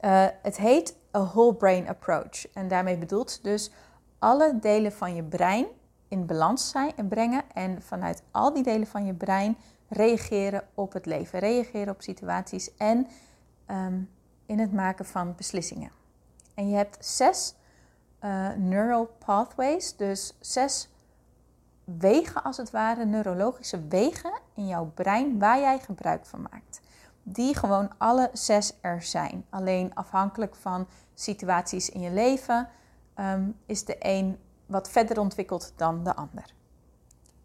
Uh, 0.00 0.26
het 0.42 0.56
heet 0.56 0.96
a 1.16 1.24
whole 1.24 1.54
brain 1.54 1.88
approach. 1.88 2.52
En 2.52 2.68
daarmee 2.68 2.98
bedoelt 2.98 3.42
dus 3.42 3.70
alle 4.18 4.58
delen 4.60 4.92
van 4.92 5.14
je 5.14 5.22
brein 5.22 5.66
in 6.08 6.26
balans 6.26 6.70
zijn 6.70 6.96
en 6.96 7.08
brengen. 7.08 7.42
En 7.54 7.82
vanuit 7.82 8.22
al 8.30 8.52
die 8.52 8.62
delen 8.62 8.86
van 8.86 9.06
je 9.06 9.14
brein 9.14 9.56
reageren 9.88 10.62
op 10.74 10.92
het 10.92 11.06
leven, 11.06 11.38
reageren 11.38 11.94
op 11.94 12.02
situaties 12.02 12.76
en 12.76 13.06
um, 13.70 14.10
in 14.46 14.58
het 14.58 14.72
maken 14.72 15.04
van 15.04 15.34
beslissingen. 15.36 15.90
En 16.54 16.68
je 16.68 16.76
hebt 16.76 17.06
zes 17.06 17.54
uh, 18.24 18.48
neural 18.56 19.10
pathways, 19.24 19.96
dus 19.96 20.36
zes 20.40 20.88
wegen 21.98 22.42
als 22.42 22.56
het 22.56 22.70
ware, 22.70 23.04
neurologische 23.04 23.86
wegen 23.88 24.32
in 24.54 24.66
jouw 24.66 24.90
brein 24.94 25.38
waar 25.38 25.60
jij 25.60 25.78
gebruik 25.78 26.26
van 26.26 26.42
maakt 26.50 26.80
die 27.22 27.56
gewoon 27.56 27.90
alle 27.98 28.30
zes 28.32 28.72
er 28.80 29.02
zijn. 29.02 29.46
Alleen 29.50 29.94
afhankelijk 29.94 30.54
van 30.54 30.88
situaties 31.14 31.90
in 31.90 32.00
je 32.00 32.10
leven 32.10 32.68
um, 33.16 33.56
is 33.66 33.84
de 33.84 33.96
een 33.98 34.38
wat 34.66 34.90
verder 34.90 35.20
ontwikkeld 35.20 35.72
dan 35.76 36.04
de 36.04 36.14
ander. 36.14 36.54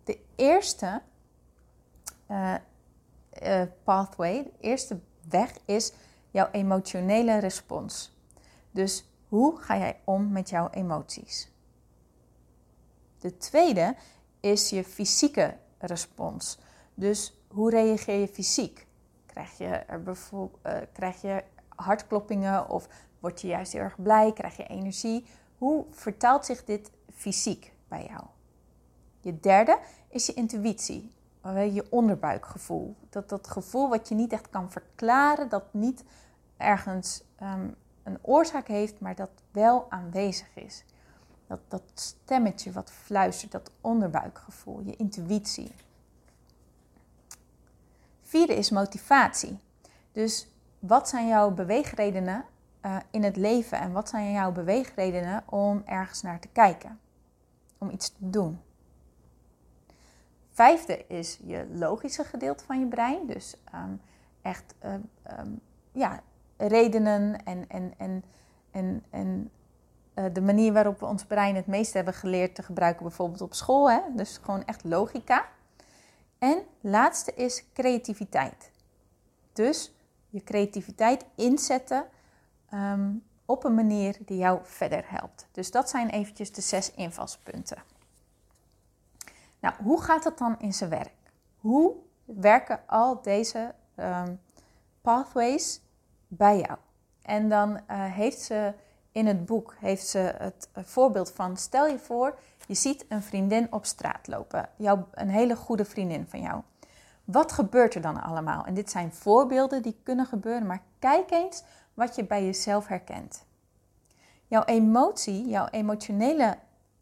De 0.03 0.19
eerste 0.35 1.01
uh, 2.31 2.55
uh, 3.43 3.61
pathway, 3.83 4.43
de 4.43 4.51
eerste 4.59 4.99
weg 5.29 5.53
is 5.65 5.91
jouw 6.31 6.49
emotionele 6.51 7.37
respons. 7.37 8.13
Dus 8.71 9.09
hoe 9.27 9.57
ga 9.57 9.77
jij 9.77 9.99
om 10.03 10.31
met 10.31 10.49
jouw 10.49 10.69
emoties? 10.69 11.49
De 13.19 13.37
tweede 13.37 13.95
is 14.45 14.69
je 14.69 14.83
fysieke 14.83 15.57
respons. 15.79 16.59
Dus 16.93 17.33
hoe 17.47 17.69
reageer 17.69 18.19
je 18.19 18.27
fysiek? 18.27 18.87
Krijg 19.25 19.57
je, 19.57 19.83
uh, 20.31 20.77
krijg 20.93 21.21
je 21.21 21.43
hartkloppingen 21.69 22.69
of 22.69 22.87
word 23.19 23.41
je 23.41 23.47
juist 23.47 23.71
heel 23.71 23.81
erg 23.81 24.01
blij? 24.01 24.33
Krijg 24.33 24.57
je 24.57 24.67
energie? 24.67 25.25
Hoe 25.57 25.85
vertaalt 25.91 26.45
zich 26.45 26.63
dit 26.63 26.91
fysiek 27.13 27.73
bij 27.87 28.05
jou? 28.09 28.23
Je 29.19 29.39
derde 29.39 29.79
is 30.09 30.25
je 30.25 30.33
intuïtie, 30.33 31.11
je 31.53 31.87
onderbuikgevoel. 31.89 32.95
Dat, 33.09 33.29
dat 33.29 33.47
gevoel 33.47 33.89
wat 33.89 34.07
je 34.07 34.15
niet 34.15 34.31
echt 34.31 34.49
kan 34.49 34.71
verklaren, 34.71 35.49
dat 35.49 35.73
niet 35.73 36.03
ergens 36.57 37.23
ehm, 37.35 37.67
een 38.03 38.17
oorzaak 38.21 38.67
heeft, 38.67 38.99
maar 38.99 39.15
dat 39.15 39.29
wel 39.51 39.85
aanwezig 39.91 40.55
is. 40.55 40.83
Dat, 41.47 41.81
stemmetje 41.93 42.71
wat 42.71 42.91
fluistert, 42.91 43.51
dat 43.51 43.71
onderbuikgevoel, 43.81 44.81
je 44.81 44.95
intuïtie. 44.95 45.71
Vierde 48.21 48.55
is 48.55 48.69
motivatie. 48.69 49.59
Dus 50.11 50.47
wat 50.79 51.09
zijn 51.09 51.27
jouw 51.27 51.51
beweegredenen 51.51 52.45
uh, 52.85 52.97
in 53.11 53.23
het 53.23 53.35
leven 53.35 53.79
en 53.79 53.91
wat 53.91 54.09
zijn 54.09 54.31
jouw 54.31 54.51
beweegredenen 54.51 55.43
om 55.45 55.83
ergens 55.85 56.21
naar 56.21 56.39
te 56.39 56.47
kijken? 56.47 56.99
Om 57.77 57.89
iets 57.89 58.09
te 58.09 58.29
doen. 58.29 58.59
Vijfde 60.49 61.07
is 61.07 61.39
je 61.43 61.67
logische 61.73 62.23
gedeelte 62.23 62.63
van 62.63 62.79
je 62.79 62.87
brein. 62.87 63.27
Dus 63.27 63.55
um, 63.75 64.01
echt 64.41 64.75
um, 65.39 65.59
ja, 65.91 66.21
redenen 66.57 67.43
en, 67.43 67.69
en, 67.69 67.93
en, 67.97 68.23
en, 68.71 69.03
en 69.09 69.51
de 70.33 70.41
manier 70.41 70.73
waarop 70.73 70.99
we 70.99 71.05
ons 71.05 71.25
brein 71.25 71.55
het 71.55 71.67
meest 71.67 71.93
hebben 71.93 72.13
geleerd 72.13 72.55
te 72.55 72.63
gebruiken, 72.63 73.03
bijvoorbeeld 73.03 73.41
op 73.41 73.53
school. 73.53 73.91
Hè? 73.91 73.99
Dus 74.15 74.39
gewoon 74.41 74.65
echt 74.65 74.83
logica. 74.83 75.45
En 76.37 76.63
laatste 76.81 77.33
is 77.33 77.63
creativiteit. 77.73 78.71
Dus 79.53 79.93
je 80.29 80.43
creativiteit 80.43 81.25
inzetten 81.35 82.05
um, 82.73 83.23
op 83.45 83.63
een 83.63 83.75
manier 83.75 84.17
die 84.25 84.37
jou 84.37 84.59
verder 84.63 85.03
helpt. 85.07 85.47
Dus 85.51 85.71
dat 85.71 85.89
zijn 85.89 86.09
eventjes 86.09 86.51
de 86.51 86.61
zes 86.61 86.91
invalspunten. 86.91 87.83
Nou, 89.59 89.75
hoe 89.83 90.01
gaat 90.01 90.23
het 90.23 90.37
dan 90.37 90.59
in 90.59 90.73
zijn 90.73 90.89
werk? 90.89 91.13
Hoe 91.59 91.95
werken 92.25 92.79
al 92.87 93.21
deze 93.21 93.73
um, 93.95 94.39
pathways 95.01 95.81
bij 96.27 96.59
jou? 96.59 96.77
En 97.21 97.49
dan 97.49 97.69
uh, 97.71 97.79
heeft 97.87 98.39
ze 98.39 98.73
in 99.15 99.27
het 99.27 99.45
boek 99.45 99.75
heeft 99.79 100.07
ze 100.07 100.33
het 100.37 100.69
voorbeeld 100.73 101.31
van: 101.31 101.57
stel 101.57 101.87
je 101.87 101.99
voor, 101.99 102.37
je 102.67 102.73
ziet 102.73 103.05
een 103.09 103.23
vriendin 103.23 103.67
op 103.71 103.85
straat 103.85 104.27
lopen, 104.27 104.69
jou, 104.75 104.99
een 105.11 105.29
hele 105.29 105.55
goede 105.55 105.85
vriendin 105.85 106.25
van 106.27 106.41
jou. 106.41 106.61
Wat 107.23 107.51
gebeurt 107.51 107.95
er 107.95 108.01
dan 108.01 108.21
allemaal? 108.21 108.65
En 108.65 108.73
dit 108.73 108.91
zijn 108.91 109.13
voorbeelden 109.13 109.81
die 109.81 109.99
kunnen 110.03 110.25
gebeuren, 110.25 110.65
maar 110.67 110.81
kijk 110.99 111.31
eens 111.31 111.63
wat 111.93 112.15
je 112.15 112.25
bij 112.25 112.45
jezelf 112.45 112.87
herkent. 112.87 113.45
Jouw 114.47 114.63
emotie, 114.63 115.47
jouw 115.47 115.67
emotionele 115.67 116.57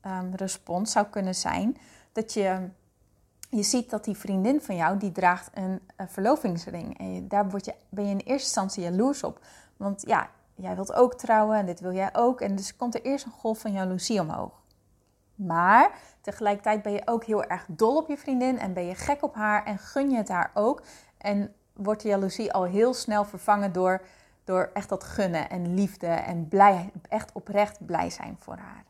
um, 0.05 0.35
respons 0.35 0.91
zou 0.91 1.05
kunnen 1.05 1.35
zijn 1.35 1.77
dat 2.11 2.33
je, 2.33 2.69
je 3.49 3.63
ziet 3.63 3.89
dat 3.89 4.03
die 4.03 4.17
vriendin 4.17 4.61
van 4.61 4.75
jou, 4.75 4.97
die 4.97 5.11
draagt 5.11 5.49
een, 5.53 5.79
een 5.95 6.09
verlovingsring. 6.09 6.99
En 6.99 7.27
daar 7.27 7.49
word 7.49 7.65
je, 7.65 7.75
ben 7.89 8.05
je 8.05 8.11
in 8.11 8.17
eerste 8.17 8.31
instantie 8.33 8.83
jaloers 8.83 9.23
op. 9.23 9.39
Want 9.77 10.01
ja, 10.07 10.29
jij 10.55 10.75
wilt 10.75 10.93
ook 10.93 11.13
trouwen 11.13 11.57
en 11.57 11.65
dit 11.65 11.79
wil 11.79 11.93
jij 11.93 12.09
ook. 12.13 12.41
En 12.41 12.55
dus 12.55 12.75
komt 12.75 12.95
er 12.95 13.01
eerst 13.01 13.25
een 13.25 13.31
golf 13.31 13.59
van 13.59 13.71
jaloezie 13.71 14.19
omhoog. 14.19 14.61
Maar 15.35 15.91
tegelijkertijd 16.21 16.81
ben 16.81 16.91
je 16.91 17.01
ook 17.05 17.23
heel 17.23 17.43
erg 17.43 17.65
dol 17.67 17.97
op 17.97 18.07
je 18.07 18.17
vriendin 18.17 18.59
en 18.59 18.73
ben 18.73 18.85
je 18.85 18.95
gek 18.95 19.23
op 19.23 19.35
haar 19.35 19.65
en 19.65 19.77
gun 19.77 20.09
je 20.09 20.17
het 20.17 20.29
haar 20.29 20.51
ook. 20.53 20.83
En 21.17 21.53
wordt 21.73 22.01
de 22.01 22.07
jaloezie 22.07 22.53
al 22.53 22.63
heel 22.63 22.93
snel 22.93 23.25
vervangen 23.25 23.73
door, 23.73 24.01
door 24.43 24.69
echt 24.73 24.89
dat 24.89 25.03
gunnen 25.03 25.49
en 25.49 25.73
liefde 25.73 26.07
en 26.07 26.47
blij, 26.47 26.91
echt 27.09 27.31
oprecht 27.33 27.85
blij 27.85 28.09
zijn 28.09 28.37
voor 28.39 28.57
haar. 28.57 28.83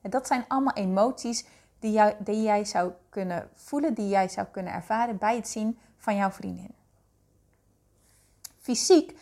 En 0.00 0.10
dat 0.10 0.26
zijn 0.26 0.44
allemaal 0.48 0.74
emoties 0.74 1.46
die, 1.78 1.92
jou, 1.92 2.14
die 2.18 2.42
jij 2.42 2.64
zou 2.64 2.92
kunnen 3.08 3.48
voelen, 3.54 3.94
die 3.94 4.08
jij 4.08 4.28
zou 4.28 4.46
kunnen 4.46 4.72
ervaren 4.72 5.18
bij 5.18 5.36
het 5.36 5.48
zien 5.48 5.78
van 5.96 6.16
jouw 6.16 6.30
vriendin. 6.30 6.74
Fysiek 8.60 9.18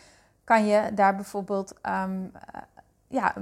kan 0.47 0.65
je 0.65 0.93
daar 0.93 1.15
bijvoorbeeld 1.15 1.73
um, 1.83 2.31
ja, 3.07 3.33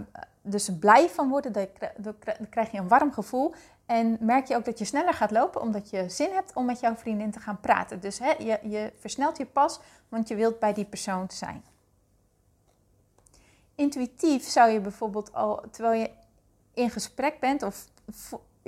dus 0.41 0.69
blij 0.79 1.09
van 1.09 1.29
worden. 1.29 1.69
Dan 1.97 2.15
krijg 2.50 2.71
je 2.71 2.77
een 2.77 2.88
warm 2.88 3.12
gevoel. 3.13 3.53
En 3.85 4.17
merk 4.19 4.47
je 4.47 4.55
ook 4.55 4.65
dat 4.65 4.79
je 4.79 4.85
sneller 4.85 5.13
gaat 5.13 5.31
lopen 5.31 5.62
omdat 5.62 5.89
je 5.89 6.09
zin 6.09 6.31
hebt 6.31 6.53
om 6.53 6.65
met 6.65 6.79
jouw 6.79 6.95
vriendin 6.95 7.31
te 7.31 7.39
gaan 7.39 7.59
praten. 7.59 8.00
Dus 8.00 8.19
hè, 8.19 8.29
je, 8.29 8.59
je 8.63 8.91
versnelt 9.00 9.38
je 9.38 9.45
pas, 9.45 9.79
want 10.09 10.27
je 10.27 10.35
wilt 10.35 10.59
bij 10.59 10.74
die 10.74 10.85
persoon 10.85 11.25
zijn. 11.29 11.63
Intuïtief 13.75 14.43
zou 14.43 14.71
je 14.71 14.79
bijvoorbeeld 14.79 15.33
al, 15.33 15.63
terwijl 15.71 16.01
je 16.01 16.09
in 16.74 16.89
gesprek 16.89 17.39
bent 17.39 17.63
of 17.63 17.85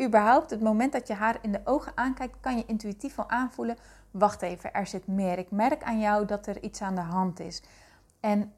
überhaupt 0.01 0.49
het 0.49 0.61
moment 0.61 0.91
dat 0.91 1.07
je 1.07 1.13
haar 1.13 1.37
in 1.41 1.51
de 1.51 1.61
ogen 1.63 1.91
aankijkt, 1.95 2.35
kan 2.39 2.57
je 2.57 2.65
intuïtief 2.65 3.19
al 3.19 3.29
aanvoelen, 3.29 3.77
wacht 4.11 4.41
even, 4.41 4.73
er 4.73 4.87
zit 4.87 5.07
meer. 5.07 5.37
Ik 5.37 5.51
merk 5.51 5.83
aan 5.83 5.99
jou 5.99 6.25
dat 6.25 6.47
er 6.47 6.63
iets 6.63 6.81
aan 6.81 6.95
de 6.95 7.01
hand 7.01 7.39
is. 7.39 7.61
En 8.19 8.53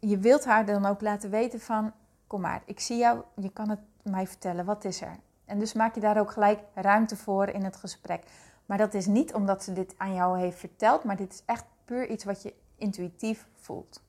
je 0.00 0.18
wilt 0.18 0.44
haar 0.44 0.66
dan 0.66 0.86
ook 0.86 1.00
laten 1.00 1.30
weten 1.30 1.60
van, 1.60 1.92
kom 2.26 2.40
maar, 2.40 2.62
ik 2.66 2.80
zie 2.80 2.96
jou, 2.96 3.22
je 3.36 3.50
kan 3.52 3.68
het 3.68 3.80
mij 4.02 4.26
vertellen, 4.26 4.64
wat 4.64 4.84
is 4.84 5.00
er? 5.00 5.16
En 5.44 5.58
dus 5.58 5.72
maak 5.72 5.94
je 5.94 6.00
daar 6.00 6.18
ook 6.18 6.30
gelijk 6.30 6.60
ruimte 6.74 7.16
voor 7.16 7.48
in 7.48 7.64
het 7.64 7.76
gesprek. 7.76 8.24
Maar 8.66 8.78
dat 8.78 8.94
is 8.94 9.06
niet 9.06 9.34
omdat 9.34 9.64
ze 9.64 9.72
dit 9.72 9.94
aan 9.96 10.14
jou 10.14 10.38
heeft 10.38 10.58
verteld, 10.58 11.04
maar 11.04 11.16
dit 11.16 11.32
is 11.32 11.42
echt 11.46 11.64
puur 11.84 12.08
iets 12.08 12.24
wat 12.24 12.42
je 12.42 12.54
intuïtief 12.76 13.46
voelt. 13.54 14.02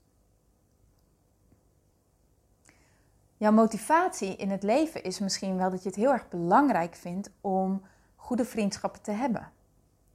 Jouw 3.38 3.51
motivatie 3.51 4.36
in 4.36 4.50
het 4.50 4.63
leven 4.63 5.03
is 5.03 5.20
misschien 5.20 5.58
wel 5.58 5.70
dat 5.70 5.84
je 5.84 5.89
het 5.89 5.98
heel 5.98 6.12
erg 6.12 6.29
belangrijk 6.29 6.96
vindt 6.96 7.29
om 7.41 7.82
goede 8.15 8.46
vriendschappen 8.46 9.01
te 9.01 9.12
hebben. 9.12 9.51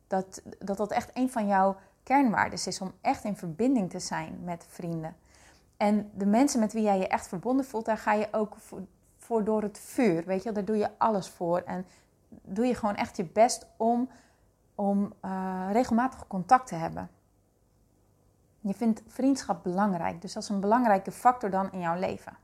Dat 0.06 0.42
dat, 0.58 0.76
dat 0.76 0.90
echt 0.90 1.10
een 1.14 1.30
van 1.30 1.46
jouw 1.46 1.76
kernwaarden 2.08 2.66
is 2.66 2.80
om 2.80 2.92
echt 3.00 3.24
in 3.24 3.36
verbinding 3.36 3.90
te 3.90 3.98
zijn 3.98 4.44
met 4.44 4.66
vrienden. 4.68 5.16
En 5.76 6.10
de 6.14 6.26
mensen 6.26 6.60
met 6.60 6.72
wie 6.72 6.82
jij 6.82 6.98
je 6.98 7.08
echt 7.08 7.28
verbonden 7.28 7.64
voelt, 7.64 7.84
daar 7.84 7.98
ga 7.98 8.12
je 8.12 8.28
ook 8.32 8.56
voor, 9.18 9.44
door 9.44 9.62
het 9.62 9.78
vuur. 9.78 10.24
Weet 10.24 10.42
je, 10.42 10.52
daar 10.52 10.64
doe 10.64 10.76
je 10.76 10.98
alles 10.98 11.28
voor. 11.28 11.58
En 11.58 11.86
doe 12.28 12.66
je 12.66 12.74
gewoon 12.74 12.94
echt 12.94 13.16
je 13.16 13.24
best 13.24 13.66
om, 13.76 14.10
om 14.74 15.12
uh, 15.24 15.68
regelmatig 15.72 16.26
contact 16.26 16.66
te 16.66 16.74
hebben. 16.74 17.10
Je 18.60 18.74
vindt 18.74 19.02
vriendschap 19.06 19.62
belangrijk, 19.62 20.20
dus 20.20 20.32
dat 20.32 20.42
is 20.42 20.48
een 20.48 20.60
belangrijke 20.60 21.12
factor 21.12 21.50
dan 21.50 21.72
in 21.72 21.80
jouw 21.80 21.98
leven. 21.98 22.36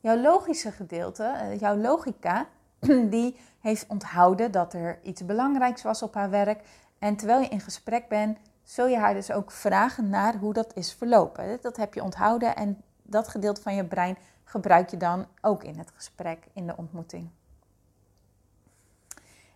Jouw 0.00 0.16
logische 0.16 0.72
gedeelte, 0.72 1.24
eh, 1.24 1.60
jouw 1.60 1.76
logica, 1.76 2.46
die 3.16 3.36
heeft 3.64 3.86
onthouden 3.88 4.52
dat 4.52 4.74
er 4.74 4.98
iets 5.02 5.24
belangrijks 5.24 5.82
was 5.82 6.02
op 6.02 6.14
haar 6.14 6.30
werk. 6.30 6.60
En 6.98 7.16
terwijl 7.16 7.40
je 7.40 7.48
in 7.48 7.60
gesprek 7.60 8.08
bent, 8.08 8.38
zul 8.62 8.86
je 8.86 8.96
haar 8.96 9.14
dus 9.14 9.30
ook 9.30 9.50
vragen 9.50 10.08
naar 10.08 10.36
hoe 10.36 10.52
dat 10.52 10.74
is 10.74 10.92
verlopen. 10.92 11.58
Dat 11.60 11.76
heb 11.76 11.94
je 11.94 12.02
onthouden 12.02 12.56
en 12.56 12.82
dat 13.02 13.28
gedeelte 13.28 13.62
van 13.62 13.74
je 13.74 13.84
brein 13.84 14.16
gebruik 14.44 14.90
je 14.90 14.96
dan 14.96 15.26
ook 15.40 15.64
in 15.64 15.78
het 15.78 15.90
gesprek, 15.94 16.38
in 16.52 16.66
de 16.66 16.76
ontmoeting. 16.76 17.28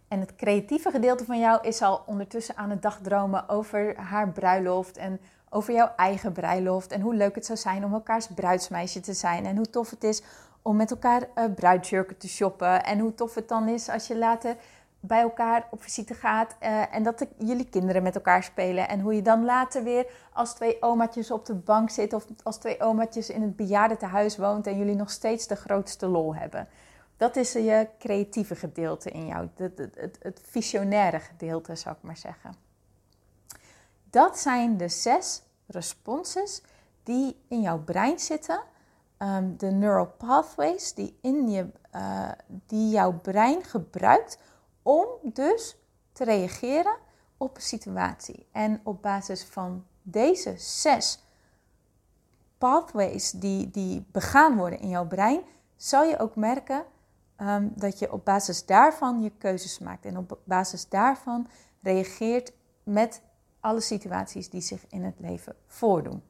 En 0.09 0.21
het 0.21 0.37
creatieve 0.37 0.91
gedeelte 0.91 1.25
van 1.25 1.39
jou 1.39 1.67
is 1.67 1.83
al 1.83 2.03
ondertussen 2.07 2.57
aan 2.57 2.71
het 2.71 2.83
dagdromen 2.83 3.49
over 3.49 3.97
haar 3.97 4.29
bruiloft 4.29 4.97
en 4.97 5.21
over 5.51 5.75
jouw 5.75 5.93
eigen 5.97 6.33
bruiloft. 6.33 6.93
En 6.93 7.01
hoe 7.01 7.15
leuk 7.15 7.35
het 7.35 7.47
zou 7.47 7.59
zijn 7.59 7.85
om 7.85 7.93
elkaars 7.93 8.27
bruidsmeisje 8.27 9.01
te 9.01 9.15
zijn. 9.15 9.47
En 9.47 9.57
hoe 9.57 9.71
tof 9.71 9.91
het 9.91 10.05
is 10.05 10.23
om 10.69 10.77
met 10.77 10.91
elkaar 10.91 11.29
uh, 11.35 11.45
bruidsjurken 11.55 12.17
te 12.17 12.29
shoppen. 12.29 12.85
En 12.85 12.99
hoe 12.99 13.15
tof 13.15 13.35
het 13.35 13.49
dan 13.49 13.69
is 13.69 13.89
als 13.89 14.07
je 14.07 14.17
later 14.17 14.57
bij 15.01 15.21
elkaar 15.21 15.67
op 15.71 15.83
visite 15.83 16.15
gaat 16.15 16.57
uh, 16.63 16.95
en 16.95 17.03
dat 17.03 17.19
de, 17.19 17.29
jullie 17.39 17.69
kinderen 17.69 18.03
met 18.03 18.15
elkaar 18.15 18.43
spelen. 18.43 18.89
En 18.89 19.01
hoe 19.01 19.15
je 19.15 19.23
dan 19.23 19.45
later 19.45 19.83
weer 19.83 20.07
als 20.33 20.55
twee 20.55 20.83
omaatjes 20.83 21.31
op 21.31 21.47
de 21.47 21.55
bank 21.55 21.91
zit 21.91 22.13
of 22.13 22.27
als 22.43 22.57
twee 22.57 22.81
omaatjes 22.81 23.31
in 23.31 23.43
het 23.43 23.57
bejaardentehuis 23.57 24.37
woont 24.37 24.67
en 24.67 24.79
jullie 24.79 24.95
nog 24.95 25.11
steeds 25.11 25.47
de 25.47 25.57
grootste 25.57 26.07
lol 26.07 26.35
hebben. 26.35 26.69
Dat 27.17 27.37
is 27.37 27.53
je 27.53 27.89
creatieve 27.99 28.55
gedeelte 28.55 29.11
in 29.11 29.27
jou, 29.27 29.49
het, 29.57 29.79
het, 29.79 29.95
het, 29.95 30.19
het 30.23 30.41
visionaire 30.45 31.19
gedeelte 31.21 31.77
zou 31.77 31.95
ik 31.95 32.03
maar 32.03 32.17
zeggen. 32.17 32.55
Dat 34.11 34.39
zijn 34.39 34.77
de 34.77 34.89
zes 34.89 35.43
responses 35.67 36.63
die 37.03 37.37
in 37.49 37.61
jouw 37.61 37.79
brein 37.79 38.19
zitten. 38.19 38.61
Um, 39.23 39.57
de 39.57 39.71
neural 39.71 40.07
pathways 40.07 40.95
die, 40.95 41.19
in 41.21 41.51
je, 41.51 41.67
uh, 41.95 42.31
die 42.67 42.89
jouw 42.89 43.13
brein 43.13 43.65
gebruikt 43.65 44.39
om 44.83 45.07
dus 45.23 45.77
te 46.13 46.25
reageren 46.25 46.97
op 47.37 47.57
een 47.57 47.63
situatie. 47.63 48.47
En 48.53 48.81
op 48.85 49.03
basis 49.03 49.45
van 49.45 49.85
deze 50.03 50.55
zes 50.57 51.23
pathways 52.59 53.31
die, 53.31 53.71
die 53.71 54.07
begaan 54.13 54.57
worden 54.57 54.81
in 54.81 54.89
jouw 54.89 55.07
brein, 55.07 55.41
zal 55.77 56.05
je 56.05 56.19
ook 56.19 56.37
merken 56.37 56.85
um, 57.37 57.73
dat 57.75 57.99
je 57.99 58.13
op 58.13 58.25
basis 58.25 58.67
daarvan 58.67 59.23
je 59.23 59.31
keuzes 59.31 59.79
maakt. 59.79 60.05
En 60.05 60.17
op 60.17 60.39
basis 60.45 60.89
daarvan 60.89 61.49
reageert 61.83 62.53
met 62.83 63.23
alle 63.61 63.81
situaties 63.81 64.51
die 64.51 64.61
zich 64.61 64.87
in 64.89 65.05
het 65.05 65.15
leven 65.19 65.57
voordoen. 65.67 66.23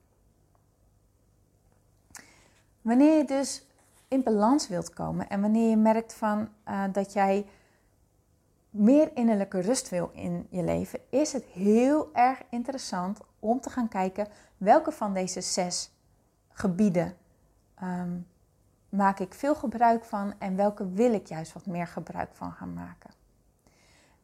Wanneer 2.83 3.17
je 3.17 3.25
dus 3.25 3.67
in 4.09 4.23
balans 4.23 4.69
wilt 4.69 4.91
komen 4.91 5.29
en 5.29 5.41
wanneer 5.41 5.71
je 5.71 5.77
merkt 5.77 6.15
van, 6.15 6.49
uh, 6.69 6.85
dat 6.93 7.13
jij 7.13 7.47
meer 8.71 9.11
innerlijke 9.17 9.61
rust 9.61 9.89
wil 9.89 10.11
in 10.13 10.47
je 10.51 10.63
leven, 10.63 11.01
is 11.11 11.33
het 11.33 11.45
heel 11.45 12.15
erg 12.15 12.43
interessant 12.51 13.21
om 13.39 13.61
te 13.61 13.71
gaan 13.71 13.89
kijken 13.89 14.29
welke 14.57 14.93
van 14.93 15.15
deze 15.15 15.41
zes 15.41 15.91
gebieden 16.49 17.17
um, 17.83 18.27
maak 18.89 19.19
ik 19.19 19.35
veel 19.35 19.55
gebruik 19.55 20.05
van 20.05 20.35
en 20.39 20.57
welke 20.57 20.91
wil 20.91 21.13
ik 21.13 21.27
juist 21.27 21.53
wat 21.53 21.67
meer 21.67 21.87
gebruik 21.87 22.31
van 22.33 22.53
gaan 22.53 22.73
maken. 22.73 23.11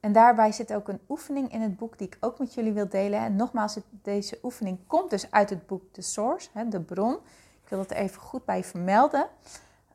En 0.00 0.12
daarbij 0.12 0.52
zit 0.52 0.74
ook 0.74 0.88
een 0.88 1.00
oefening 1.08 1.52
in 1.52 1.60
het 1.60 1.76
boek 1.76 1.98
die 1.98 2.06
ik 2.06 2.16
ook 2.20 2.38
met 2.38 2.54
jullie 2.54 2.72
wil 2.72 2.88
delen. 2.88 3.20
En 3.20 3.36
nogmaals, 3.36 3.78
deze 3.90 4.38
oefening 4.42 4.78
komt 4.86 5.10
dus 5.10 5.30
uit 5.30 5.50
het 5.50 5.66
boek 5.66 5.82
The 5.92 6.02
Source, 6.02 6.68
de 6.68 6.80
bron. 6.80 7.18
Ik 7.64 7.70
wil 7.70 7.78
dat 7.78 7.90
even 7.90 8.20
goed 8.20 8.44
bij 8.44 8.64
vermelden. 8.64 9.28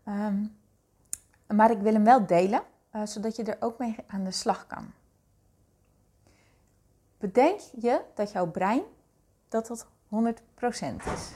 Ehm, 0.03 0.45
maar 1.47 1.71
ik 1.71 1.79
wil 1.79 1.93
hem 1.93 2.03
wel 2.03 2.25
delen, 2.25 2.61
uh, 2.95 3.05
zodat 3.05 3.35
je 3.35 3.43
er 3.43 3.57
ook 3.59 3.77
mee 3.77 3.95
aan 4.07 4.23
de 4.23 4.31
slag 4.31 4.67
kan. 4.67 4.91
Bedenk 7.17 7.59
je 7.79 8.01
dat 8.15 8.31
jouw 8.31 8.47
brein 8.47 8.81
dat 9.47 9.67
dat 9.67 9.87
100% 10.07 11.03
is. 11.15 11.31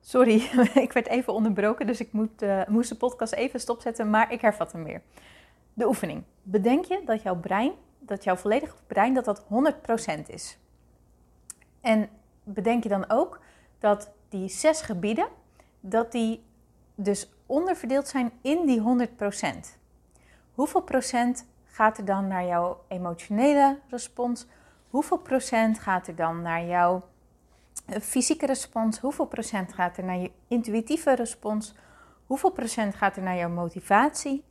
Sorry, 0.00 0.34
ik 0.86 0.92
werd 0.92 1.06
even 1.06 1.32
onderbroken, 1.32 1.86
dus 1.86 2.00
ik 2.00 2.12
moet, 2.12 2.42
uh, 2.42 2.66
moest 2.66 2.88
de 2.88 2.96
podcast 2.96 3.32
even 3.32 3.60
stopzetten, 3.60 4.10
maar 4.10 4.32
ik 4.32 4.40
hervat 4.40 4.72
hem 4.72 4.84
weer. 4.84 5.02
De 5.74 5.86
oefening. 5.86 6.22
Bedenk 6.42 6.84
je 6.84 7.02
dat 7.04 7.22
jouw 7.22 7.36
brein, 7.36 7.72
dat 7.98 8.24
jouw 8.24 8.36
volledige 8.36 8.74
brein, 8.86 9.14
dat 9.14 9.24
dat 9.24 9.44
100% 9.48 10.28
is. 10.28 10.58
En 11.80 12.08
bedenk 12.42 12.82
je 12.82 12.88
dan 12.88 13.10
ook 13.10 13.40
dat 13.78 14.10
die 14.28 14.48
zes 14.48 14.80
gebieden, 14.80 15.28
dat 15.80 16.12
die 16.12 16.44
dus 16.94 17.30
onderverdeeld 17.46 18.08
zijn 18.08 18.32
in 18.42 18.66
die 18.66 19.08
100%. 19.08 19.78
Hoeveel 20.54 20.82
procent 20.82 21.46
gaat 21.64 21.98
er 21.98 22.04
dan 22.04 22.26
naar 22.26 22.44
jouw 22.44 22.84
emotionele 22.88 23.78
respons? 23.88 24.46
Hoeveel 24.90 25.18
procent 25.18 25.78
gaat 25.78 26.06
er 26.06 26.16
dan 26.16 26.42
naar 26.42 26.64
jouw 26.64 27.08
eh, 27.86 28.00
fysieke 28.00 28.46
respons? 28.46 28.98
Hoeveel 28.98 29.26
procent 29.26 29.72
gaat 29.72 29.96
er 29.96 30.04
naar 30.04 30.16
je 30.16 30.30
intuïtieve 30.48 31.14
respons? 31.14 31.74
Hoeveel 32.26 32.50
procent 32.50 32.94
gaat 32.94 33.16
er 33.16 33.22
naar 33.22 33.36
jouw 33.36 33.48
motivatie? 33.48 34.44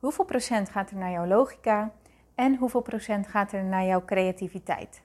Hoeveel 0.00 0.24
procent 0.24 0.68
gaat 0.68 0.90
er 0.90 0.96
naar 0.96 1.10
jouw 1.10 1.26
logica? 1.26 1.92
En 2.34 2.56
hoeveel 2.56 2.80
procent 2.80 3.26
gaat 3.26 3.52
er 3.52 3.64
naar 3.64 3.84
jouw 3.84 4.04
creativiteit? 4.04 5.02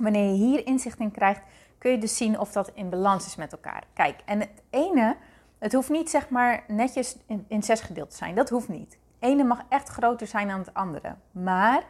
Wanneer 0.00 0.24
je 0.24 0.32
hier 0.32 0.66
inzicht 0.66 0.98
in 0.98 1.10
krijgt, 1.10 1.40
kun 1.78 1.90
je 1.90 1.98
dus 1.98 2.16
zien 2.16 2.38
of 2.38 2.52
dat 2.52 2.70
in 2.74 2.88
balans 2.88 3.26
is 3.26 3.36
met 3.36 3.52
elkaar. 3.52 3.84
Kijk, 3.92 4.20
en 4.24 4.40
het 4.40 4.62
ene, 4.70 5.16
het 5.58 5.72
hoeft 5.72 5.88
niet 5.88 6.10
zeg 6.10 6.28
maar 6.28 6.64
netjes 6.68 7.16
in, 7.26 7.44
in 7.48 7.62
zes 7.62 7.80
gedeeld 7.80 8.10
te 8.10 8.16
zijn. 8.16 8.34
Dat 8.34 8.48
hoeft 8.48 8.68
niet. 8.68 8.98
Het 9.18 9.30
ene 9.30 9.44
mag 9.44 9.62
echt 9.68 9.88
groter 9.88 10.26
zijn 10.26 10.48
dan 10.48 10.58
het 10.58 10.74
andere. 10.74 11.14
Maar 11.32 11.84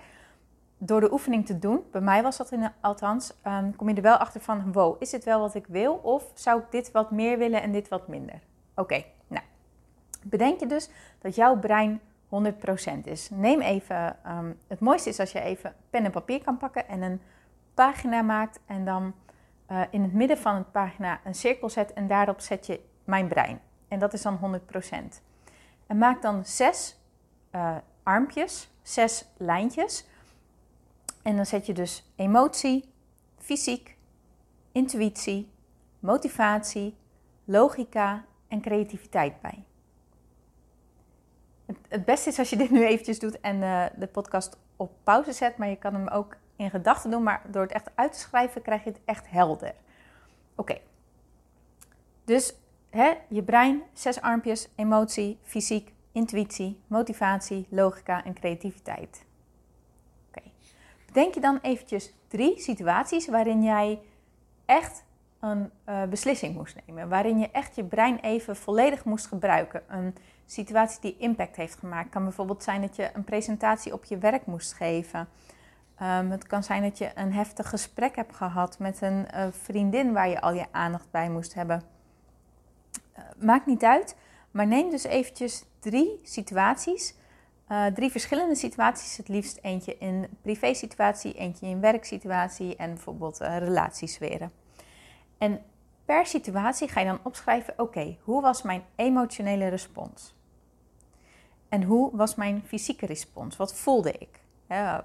door 0.79 1.01
de 1.01 1.13
oefening 1.13 1.47
te 1.47 1.59
doen, 1.59 1.83
bij 1.91 2.01
mij 2.01 2.23
was 2.23 2.37
dat 2.37 2.53
in, 2.53 2.71
althans, 2.81 3.33
um, 3.47 3.77
kom 3.77 3.89
je 3.89 3.95
er 3.95 4.03
wel 4.03 4.17
achter 4.17 4.41
van, 4.41 4.73
wow, 4.73 4.97
is 5.03 5.11
dit 5.11 5.25
wel 5.25 5.41
wat 5.41 5.55
ik 5.55 5.67
wil? 5.67 5.95
Of 5.95 6.31
zou 6.35 6.61
ik 6.61 6.71
dit 6.71 6.91
wat 6.91 7.11
meer 7.11 7.39
willen 7.39 7.63
en 7.63 7.73
dit 7.73 7.89
wat 7.89 8.09
minder? 8.09 8.41
Oké, 8.75 9.05
nou, 9.27 9.45
bedenk 10.23 10.61
je 10.61 10.67
dus 10.67 10.89
dat 11.19 11.35
jouw 11.35 11.59
brein 11.59 12.01
100% 12.29 13.05
is. 13.05 13.31
Neem 13.31 13.61
even, 13.61 14.17
um, 14.27 14.59
het 14.67 14.81
mooiste 14.81 15.09
is 15.09 15.21
als 15.21 15.33
je 15.33 15.41
even 15.41 15.75
pen 15.91 16.05
en 16.05 16.11
papier 16.11 16.43
kan 16.43 16.57
pakken 16.57 16.89
en 16.89 17.03
een 17.03 17.21
pagina 17.75 18.23
maakt 18.23 18.61
en 18.67 18.85
dan 18.85 19.15
uh, 19.71 19.83
in 19.91 20.03
het 20.03 20.13
midden 20.13 20.39
van 20.39 20.55
het 20.55 20.73
pagina 20.73 21.21
een 21.25 21.35
cirkel 21.35 21.69
zet 21.69 21.93
en 21.93 22.07
daarop 22.07 22.41
zet 22.41 22.67
je 22.67 22.81
mijn 23.05 23.29
brein. 23.29 23.61
En 23.89 23.99
dat 23.99 24.13
is 24.13 24.23
dan 24.23 24.61
100%. 24.61 25.23
En 25.87 25.99
maak 25.99 26.23
dan 26.23 26.45
zes 26.45 26.97
uh, 27.55 27.77
armpjes, 28.03 28.71
zes 28.83 29.29
lijntjes 29.37 30.07
en 31.23 31.37
dan 31.37 31.47
zet 31.47 31.67
je 31.67 31.73
dus 31.73 32.13
emotie, 32.17 32.93
fysiek, 33.39 33.97
intuïtie, 34.73 35.51
motivatie, 35.99 36.97
logica 37.45 38.25
en 38.49 38.61
creativiteit 38.61 39.41
bij. 39.41 39.65
Het, 41.89 42.05
beste 42.05 42.29
is 42.29 42.39
als 42.39 42.51
je 42.51 42.57
dit 42.57 42.71
nu 42.71 42.85
eventjes 42.85 43.19
doet 43.19 43.41
en 43.41 43.57
uh, 43.57 43.85
de 43.97 44.07
podcast 44.07 44.59
op 44.77 44.93
pauze 45.05 45.33
zet, 45.33 45.57
maar 45.57 45.69
je 45.69 45.77
kan 45.77 45.95
hem 45.95 46.09
ook 46.09 46.37
in 46.61 46.71
gedachten 46.71 47.11
doen, 47.11 47.23
maar 47.23 47.43
door 47.47 47.63
het 47.63 47.73
echt 47.73 47.91
uit 47.95 48.13
te 48.13 48.19
schrijven 48.19 48.63
krijg 48.63 48.85
je 48.85 48.91
het 48.91 49.01
echt 49.05 49.31
helder. 49.31 49.75
Oké, 50.55 50.79
dus 52.25 52.55
hè, 52.91 53.13
je 53.29 53.43
brein, 53.43 53.83
zes 53.93 54.21
armpjes, 54.21 54.69
emotie, 54.75 55.39
fysiek, 55.43 55.93
intuïtie, 56.13 56.81
motivatie, 56.87 57.67
logica 57.71 58.25
en 58.25 58.35
creativiteit. 58.35 59.29
Denk 61.13 61.35
je 61.35 61.41
dan 61.41 61.59
eventjes 61.63 62.13
drie 62.29 62.61
situaties 62.61 63.29
waarin 63.29 63.63
jij 63.63 64.01
echt 64.65 65.05
een 65.41 65.71
uh, 65.89 66.03
beslissing 66.05 66.55
moest 66.55 66.77
nemen. 66.87 67.09
Waarin 67.09 67.39
je 67.39 67.51
echt 67.51 67.77
je 67.77 67.85
brein 67.85 68.19
even 68.19 68.57
volledig 68.57 69.05
moest 69.05 69.27
gebruiken. 69.27 69.83
Een 69.89 70.17
situatie 70.47 71.01
die 71.01 71.17
impact 71.19 71.57
heeft 71.57 71.79
gemaakt. 71.79 72.11
kan 72.11 72.23
bijvoorbeeld 72.23 72.63
zijn 72.63 72.81
dat 72.81 72.97
je 72.97 73.11
een 73.15 73.25
presentatie 73.25 73.93
op 73.93 74.05
je 74.05 74.19
werk 74.19 74.47
moest 74.47 74.73
geven. 74.73 75.29
Um, 76.03 76.31
het 76.31 76.47
kan 76.47 76.63
zijn 76.63 76.83
dat 76.83 76.99
je 76.99 77.11
een 77.15 77.33
heftig 77.33 77.69
gesprek 77.69 78.17
hebt 78.17 78.37
gehad 78.37 78.79
met 78.79 79.01
een 79.01 79.27
uh, 79.35 79.47
vriendin 79.51 80.13
waar 80.13 80.29
je 80.29 80.41
al 80.41 80.53
je 80.53 80.67
aandacht 80.71 81.11
bij 81.11 81.31
moest 81.31 81.55
hebben. 81.55 81.83
Uh, 83.19 83.25
maakt 83.39 83.67
niet 83.67 83.85
uit, 83.85 84.17
maar 84.51 84.67
neem 84.67 84.91
dus 84.91 85.05
eventjes 85.05 85.65
drie 85.81 86.21
situaties 86.23 87.15
uh, 87.71 87.87
drie 87.87 88.11
verschillende 88.11 88.55
situaties. 88.55 89.17
Het 89.17 89.29
liefst 89.29 89.59
eentje 89.63 89.99
in 89.99 90.27
privé-situatie, 90.43 91.33
eentje 91.33 91.67
in 91.67 91.81
werksituatie 91.81 92.77
en 92.77 92.95
bijvoorbeeld 92.95 93.39
relatiesferen. 93.39 94.53
En 95.39 95.63
per 96.05 96.27
situatie 96.27 96.89
ga 96.89 97.01
je 97.01 97.07
dan 97.07 97.21
opschrijven: 97.23 97.75
oké, 97.77 98.17
hoe 98.23 98.43
was 98.43 98.63
mijn 98.63 98.83
emotionele 98.95 99.69
respons? 99.69 100.35
En 101.69 101.83
hoe 101.83 102.17
was 102.17 102.35
mijn 102.35 102.63
fysieke 102.67 103.07
respons? 103.07 103.57
Wat 103.57 103.75
voelde 103.75 104.13
ik? 104.13 104.40
Uh, 104.71 104.99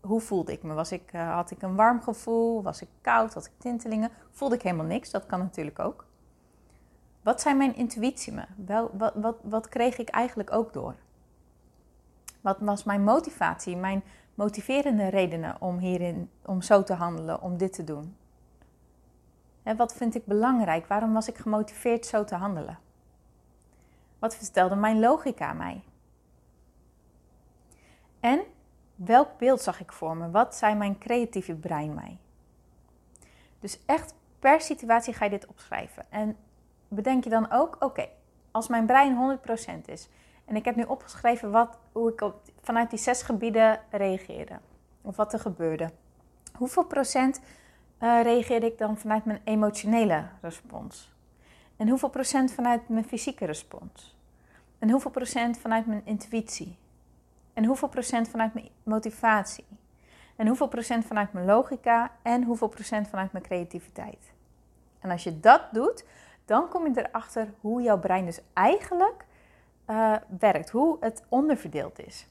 hoe 0.00 0.20
voelde 0.20 0.52
ik 0.52 0.62
me? 0.62 0.74
Was 0.74 0.92
ik, 0.92 1.10
had 1.10 1.50
ik 1.50 1.62
een 1.62 1.74
warm 1.74 2.02
gevoel? 2.02 2.62
Was 2.62 2.82
ik 2.82 2.88
koud? 3.00 3.34
Had 3.34 3.46
ik 3.46 3.52
tintelingen? 3.58 4.10
Voelde 4.30 4.54
ik 4.54 4.62
helemaal 4.62 4.86
niks? 4.86 5.10
Dat 5.10 5.26
kan 5.26 5.38
natuurlijk 5.38 5.78
ook. 5.78 6.04
Wat 7.22 7.40
zijn 7.40 7.56
mijn 7.56 7.76
intuïtie 7.76 8.32
me? 8.32 8.44
Wel, 8.56 8.90
wat, 8.92 9.14
wat, 9.14 9.36
wat 9.42 9.68
kreeg 9.68 9.98
ik 9.98 10.08
eigenlijk 10.08 10.52
ook 10.52 10.72
door? 10.72 10.94
Wat 12.40 12.58
was 12.60 12.84
mijn 12.84 13.04
motivatie, 13.04 13.76
mijn 13.76 14.02
motiverende 14.34 15.08
redenen 15.08 15.56
om 15.60 15.78
hierin, 15.78 16.30
om 16.44 16.62
zo 16.62 16.82
te 16.82 16.94
handelen, 16.94 17.42
om 17.42 17.56
dit 17.56 17.72
te 17.72 17.84
doen? 17.84 18.16
En 19.62 19.76
wat 19.76 19.94
vind 19.94 20.14
ik 20.14 20.26
belangrijk? 20.26 20.86
Waarom 20.86 21.12
was 21.12 21.28
ik 21.28 21.38
gemotiveerd 21.38 22.06
zo 22.06 22.24
te 22.24 22.34
handelen? 22.34 22.78
Wat 24.18 24.36
vertelde 24.36 24.74
mijn 24.74 25.00
logica 25.00 25.52
mij? 25.52 25.84
En 28.20 28.40
welk 29.04 29.38
beeld 29.38 29.60
zag 29.60 29.80
ik 29.80 29.92
voor 29.92 30.16
me? 30.16 30.30
Wat 30.30 30.56
zei 30.56 30.74
mijn 30.74 30.98
creatieve 30.98 31.54
brein 31.54 31.94
mij? 31.94 32.18
Dus 33.60 33.78
echt 33.86 34.14
per 34.38 34.60
situatie 34.60 35.14
ga 35.14 35.24
je 35.24 35.30
dit 35.30 35.46
opschrijven. 35.46 36.06
En 36.08 36.36
bedenk 36.88 37.24
je 37.24 37.30
dan 37.30 37.50
ook, 37.50 37.76
oké, 37.78 38.08
als 38.50 38.68
mijn 38.68 38.86
brein 38.86 39.38
100% 39.84 39.84
is 39.84 40.08
en 40.44 40.56
ik 40.56 40.64
heb 40.64 40.76
nu 40.76 40.82
opgeschreven 40.82 41.50
wat, 41.50 41.78
hoe 41.92 42.12
ik 42.12 42.32
vanuit 42.62 42.90
die 42.90 42.98
zes 42.98 43.22
gebieden 43.22 43.80
reageerde. 43.90 44.58
Of 45.02 45.16
wat 45.16 45.32
er 45.32 45.40
gebeurde. 45.40 45.90
Hoeveel 46.56 46.84
procent 46.84 47.40
uh, 48.00 48.22
reageerde 48.22 48.66
ik 48.66 48.78
dan 48.78 48.96
vanuit 48.96 49.24
mijn 49.24 49.40
emotionele 49.44 50.24
respons? 50.40 51.12
En 51.76 51.88
hoeveel 51.88 52.08
procent 52.08 52.52
vanuit 52.52 52.88
mijn 52.88 53.04
fysieke 53.04 53.44
respons? 53.44 54.16
En 54.78 54.90
hoeveel 54.90 55.10
procent 55.10 55.58
vanuit 55.58 55.86
mijn 55.86 56.02
intuïtie? 56.04 56.76
En 57.52 57.64
hoeveel 57.64 57.88
procent 57.88 58.28
vanuit 58.28 58.54
mijn 58.54 58.68
motivatie? 58.82 59.66
En 60.36 60.46
hoeveel 60.46 60.68
procent 60.68 61.04
vanuit 61.04 61.32
mijn 61.32 61.46
logica? 61.46 62.10
En 62.22 62.44
hoeveel 62.44 62.68
procent 62.68 63.08
vanuit 63.08 63.32
mijn 63.32 63.44
creativiteit? 63.44 64.32
En 65.00 65.10
als 65.10 65.24
je 65.24 65.40
dat 65.40 65.62
doet, 65.72 66.04
dan 66.44 66.68
kom 66.68 66.86
je 66.86 67.08
erachter 67.08 67.54
hoe 67.60 67.82
jouw 67.82 67.98
brein 67.98 68.24
dus 68.24 68.40
eigenlijk 68.52 69.24
uh, 69.90 70.14
werkt, 70.38 70.70
hoe 70.70 70.96
het 71.00 71.22
onderverdeeld 71.28 72.06
is. 72.06 72.26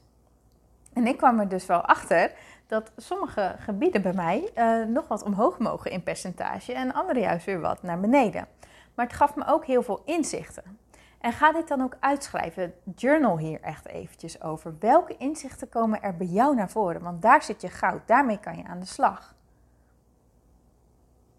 En 0.92 1.06
ik 1.06 1.16
kwam 1.16 1.40
er 1.40 1.48
dus 1.48 1.66
wel 1.66 1.80
achter 1.80 2.32
dat 2.66 2.92
sommige 2.96 3.54
gebieden 3.58 4.02
bij 4.02 4.12
mij 4.12 4.50
uh, 4.56 4.86
nog 4.86 5.08
wat 5.08 5.22
omhoog 5.22 5.58
mogen 5.58 5.90
in 5.90 6.02
percentage 6.02 6.72
en 6.72 6.92
andere 6.92 7.20
juist 7.20 7.46
weer 7.46 7.60
wat 7.60 7.82
naar 7.82 8.00
beneden. 8.00 8.46
Maar 8.94 9.06
het 9.06 9.14
gaf 9.14 9.36
me 9.36 9.46
ook 9.46 9.64
heel 9.64 9.82
veel 9.82 10.02
inzichten. 10.04 10.78
En 11.20 11.32
ga 11.32 11.52
dit 11.52 11.68
dan 11.68 11.82
ook 11.82 11.96
uitschrijven. 12.00 12.74
Journal 12.94 13.38
hier 13.38 13.60
echt 13.60 13.86
eventjes 13.86 14.42
over. 14.42 14.74
Welke 14.78 15.16
inzichten 15.16 15.68
komen 15.68 16.02
er 16.02 16.16
bij 16.16 16.26
jou 16.26 16.54
naar 16.54 16.70
voren? 16.70 17.02
Want 17.02 17.22
daar 17.22 17.42
zit 17.42 17.60
je 17.60 17.68
goud. 17.68 18.00
Daarmee 18.06 18.40
kan 18.40 18.56
je 18.56 18.64
aan 18.64 18.80
de 18.80 18.86
slag. 18.86 19.34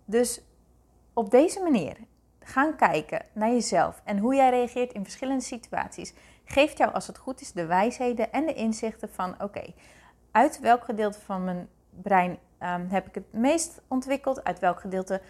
Dus 0.06 0.41
op 1.13 1.32
deze 1.32 1.62
manier 1.62 1.98
gaan 2.39 2.76
kijken 2.76 3.26
naar 3.34 3.50
jezelf 3.50 4.02
en 4.04 4.17
hoe 4.17 4.36
jij 4.36 4.50
reageert 4.50 4.94
in 4.94 5.04
verschillende 5.04 5.44
situaties, 5.44 6.13
geeft 6.46 6.78
jou 6.78 6.94
als 6.94 7.08
het 7.08 7.17
goed 7.17 7.41
is 7.41 7.52
de 7.52 7.65
wijsheden 7.65 8.32
en 8.32 8.46
de 8.46 8.54
inzichten 8.54 9.10
van 9.10 9.41
oké, 9.41 9.74
uit 10.32 10.60
welk 10.60 10.84
gedeelte 10.84 11.20
van 11.20 11.44
mijn 11.44 11.70
brein 11.89 12.32
um, 12.32 12.88
heb 12.89 13.08
ik 13.08 13.15
het 13.15 13.34
meest 13.34 13.82
ontwikkeld, 13.88 14.44
uit 14.44 14.60
welk 14.60 14.80
gedeelte 14.80 15.22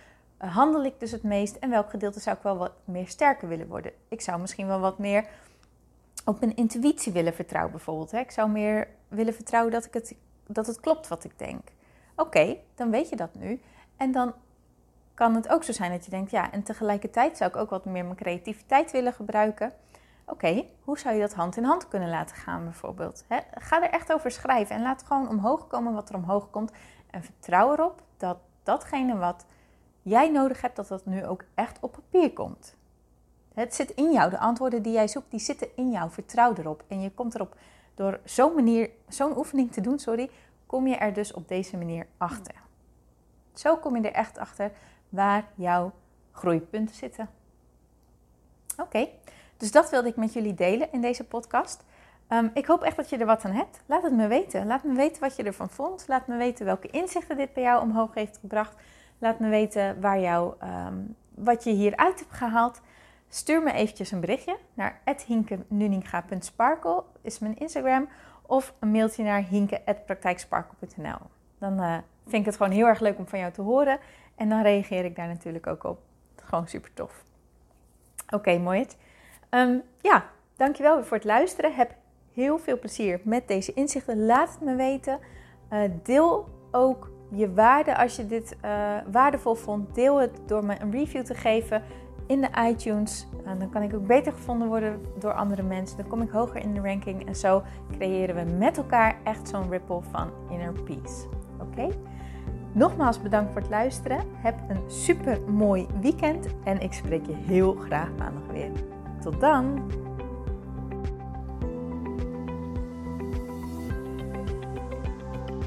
handel 0.50 0.84
ik 0.84 1.00
dus 1.00 1.12
het 1.12 1.24
meest 1.24 1.56
en 1.56 1.70
welk 1.70 1.90
gedeelte 1.90 2.20
zou 2.20 2.36
ik 2.36 2.44
wel 2.44 2.58
wat 2.58 2.74
meer 2.86 3.08
sterker 3.08 3.48
willen 3.48 3.68
worden. 3.68 3.92
Ik 4.08 4.22
zou 4.22 4.40
misschien 4.40 4.68
wel 4.68 4.80
wat 4.80 4.98
meer 4.98 5.26
op 6.26 6.40
mijn 6.40 6.56
intuïtie 6.56 7.12
willen 7.12 7.34
vertrouwen 7.34 7.72
bijvoorbeeld. 7.72 8.14
Ik 8.14 8.32
zou 8.32 8.50
meer 8.50 8.88
willen 9.08 9.34
vertrouwen 9.34 9.72
dat, 9.72 9.86
ik 9.86 9.94
het, 9.94 10.16
dat 10.48 10.68
het 10.68 10.80
klopt 10.80 11.08
wat 11.08 11.24
ik 11.24 11.40
denk. 11.40 11.62
Oké, 12.16 12.58
dan 12.76 12.92
weet 12.92 13.10
je 13.10 13.16
dat 13.16 13.36
nu. 13.36 13.62
En 13.98 14.12
dan 14.12 14.34
kan 15.14 15.36
het 15.36 15.50
ook 15.50 15.64
zo 15.64 15.72
zijn 15.72 15.92
dat 15.92 16.06
je 16.06 16.12
denkt, 16.12 16.32
ja, 16.32 16.52
en 16.52 16.64
tegelijkertijd 16.64 17.38
zou 17.38 17.50
ik 17.50 17.56
ook 17.56 17.70
wat 17.70 17.86
meer 17.86 18.04
mijn 18.04 18.16
creativiteit 18.16 18.92
willen 18.92 19.14
gebruiken. 19.14 19.74
Oké, 20.26 20.66
hoe 20.84 21.00
zou 21.00 21.16
je 21.16 21.22
dat 21.22 21.34
hand 21.34 21.58
in 21.58 21.64
hand 21.64 21.88
kunnen 21.88 22.10
laten 22.10 22.36
gaan 22.36 22.64
bijvoorbeeld? 22.64 23.26
ga 23.54 23.84
er 23.84 23.90
echt 23.90 24.14
over 24.14 24.32
schrijven 24.32 24.76
en 24.76 24.82
laat 24.82 25.04
gewoon 25.04 25.30
omhoog 25.30 25.68
komen 25.68 25.94
wat 25.94 26.10
er 26.10 26.16
omhoog 26.16 26.50
komt. 26.50 26.72
En 27.10 27.24
vertrouw 27.24 27.72
erop 27.72 28.02
dat 28.18 28.38
datgene 28.64 29.18
wat 29.18 29.46
jij 30.02 30.30
nodig 30.30 30.62
hebt, 30.62 30.76
dat 30.76 30.88
dat 30.88 31.06
nu 31.06 31.26
ook 31.26 31.44
echt 31.56 31.78
op 31.82 31.92
papier 31.92 32.34
komt. 32.34 32.76
Het 33.54 33.76
zit 33.76 33.92
in 33.92 34.12
jou. 34.12 34.30
De 34.30 34.38
antwoorden 34.38 34.82
die 34.82 34.94
jij 34.94 35.08
zoekt, 35.08 35.32
die 35.32 35.40
zitten 35.40 35.68
in 35.76 35.92
jou. 35.92 36.12
Vertrouw 36.12 36.54
erop. 36.56 36.84
En 36.88 37.02
je 37.02 37.12
komt 37.12 37.36
erop 37.36 37.56
door 37.96 38.20
zo'n 38.24 38.54
manier, 38.54 38.90
zo'n 39.08 39.38
oefening 39.38 39.72
te 39.72 39.82
doen, 39.82 40.00
sorry, 40.00 40.30
kom 40.66 40.88
je 40.88 40.96
er 40.96 41.14
dus 41.14 41.34
op 41.34 41.48
deze 41.48 41.78
manier 41.78 42.08
achter. 42.18 42.56
Zo 43.54 43.78
kom 43.78 43.96
je 43.96 44.02
er 44.02 44.14
echt 44.14 44.38
achter 44.38 44.72
waar 45.10 45.48
jouw 45.56 45.92
groeipunten 46.32 46.96
zitten. 46.96 47.30
Oké, 48.78 49.08
dus 49.58 49.72
dat 49.72 49.90
wilde 49.90 50.08
ik 50.08 50.16
met 50.16 50.34
jullie 50.34 50.54
delen 50.54 50.92
in 50.92 51.02
deze 51.02 51.24
podcast. 51.24 51.84
Ehm, 52.28 52.48
ik 52.54 52.66
hoop 52.66 52.82
echt 52.82 52.96
dat 52.96 53.10
je 53.10 53.18
er 53.18 53.26
wat 53.26 53.46
aan 53.46 53.52
hebt. 53.52 53.82
Laat 53.86 54.04
het 54.04 54.14
me 54.14 54.28
weten. 54.28 54.68
Laat 54.68 54.84
me 54.84 54.94
weten 54.94 55.22
wat 55.22 55.36
je 55.36 55.44
ervan 55.44 55.70
vond. 55.70 56.08
Laat 56.08 56.28
me 56.28 56.38
weten 56.38 56.66
welke 56.66 56.88
inzichten 56.88 57.38
dit 57.38 57.54
bij 57.54 57.64
jou 57.64 57.82
omhoog 57.82 58.14
heeft 58.14 58.38
gebracht. 58.38 58.76
Laat 59.22 59.40
me 59.40 59.50
weten 59.50 60.02
waar 60.02 60.20
jou, 60.20 60.54
um, 60.64 61.16
wat 61.36 61.64
je 61.64 61.72
hieruit 61.72 62.20
hebt 62.20 62.34
gehaald. 62.34 62.82
Stuur 63.30 63.64
me 63.64 63.72
eventjes 63.72 64.12
een 64.12 64.20
berichtje 64.20 64.58
naar 64.74 65.02
hinkenuninga.sparkle 65.28 67.04
is 67.22 67.40
mijn 67.40 67.58
Instagram. 67.58 68.10
Of 68.42 68.74
een 68.80 68.92
mailtje 68.92 69.24
naar 69.24 69.44
hinke.praktijksparkle.nl. 69.44 71.20
Dan 71.58 71.80
uh, 71.80 71.98
vind 72.24 72.40
ik 72.42 72.46
het 72.46 72.56
gewoon 72.56 72.72
heel 72.72 72.88
erg 72.88 73.00
leuk 73.00 73.18
om 73.18 73.28
van 73.28 73.40
jou 73.40 73.52
te 73.52 73.62
horen. 73.62 74.00
En 74.36 74.50
dan 74.50 74.62
reageer 74.62 75.06
ik 75.06 75.16
daar 75.16 75.28
natuurlijk 75.28 75.68
ook 75.68 75.84
op. 75.84 76.00
Gewoon 76.36 76.68
super 76.68 76.94
tof. 76.94 77.24
Oké, 78.30 78.58
mooi. 78.58 78.86
Um, 79.50 79.82
ja, 80.02 80.26
dankjewel 80.56 81.04
voor 81.04 81.18
het 81.18 81.26
luisteren. 81.26 81.76
Heb 81.76 81.96
heel 82.34 82.60
veel 82.60 82.80
plezier 82.80 83.20
met 83.24 83.48
deze 83.48 83.74
inzichten. 83.74 84.26
Laat 84.26 84.50
het 84.52 84.62
me 84.62 84.76
weten. 84.76 85.20
Uh, 85.74 85.80
deel 86.04 86.50
ook 86.72 87.10
je 87.34 87.54
waarde 87.54 87.98
als 87.98 88.16
je 88.16 88.26
dit 88.26 88.58
uh, 88.66 88.72
waardevol 89.12 89.56
vond. 89.56 89.96
Deel 89.96 90.20
het 90.20 90.42
door 90.46 90.66
me 90.66 90.76
een 90.82 90.92
review 90.92 91.24
te 91.24 91.34
geven 91.34 91.84
in 92.26 92.42
de 92.42 92.50
iTunes. 92.70 93.28
Dan 93.60 93.70
kan 93.70 93.82
ik 93.82 93.94
ook 93.94 94.08
beter 94.08 94.32
gevonden 94.32 94.68
worden 94.68 95.02
door 95.20 95.34
andere 95.34 95.64
mensen. 95.64 95.98
Dan 95.98 96.08
kom 96.08 96.22
ik 96.22 96.30
hoger 96.30 96.62
in 96.62 96.74
de 96.74 96.82
ranking. 96.82 97.28
En 97.28 97.36
zo 97.36 97.64
creëren 97.98 98.36
we 98.36 98.52
met 98.52 98.78
elkaar 98.78 99.18
echt 99.24 99.48
zo'n 99.48 99.70
ripple 99.70 100.02
van 100.12 100.30
inner 100.50 100.74
peace. 100.74 101.28
Oké? 101.60 101.88
Nogmaals 102.72 103.22
bedankt 103.22 103.52
voor 103.52 103.62
het 103.62 103.70
luisteren. 103.70 104.20
Heb 104.36 104.56
een 104.68 104.92
super 104.92 105.42
mooi 105.42 105.88
weekend. 106.02 106.48
En 106.64 106.82
ik 106.82 106.94
spreek 106.94 107.26
je 107.26 107.36
heel 107.36 107.74
graag 107.74 108.10
maandag 108.18 108.44
weer. 108.52 108.72
Tot 109.22 109.40
dan! 109.40 109.80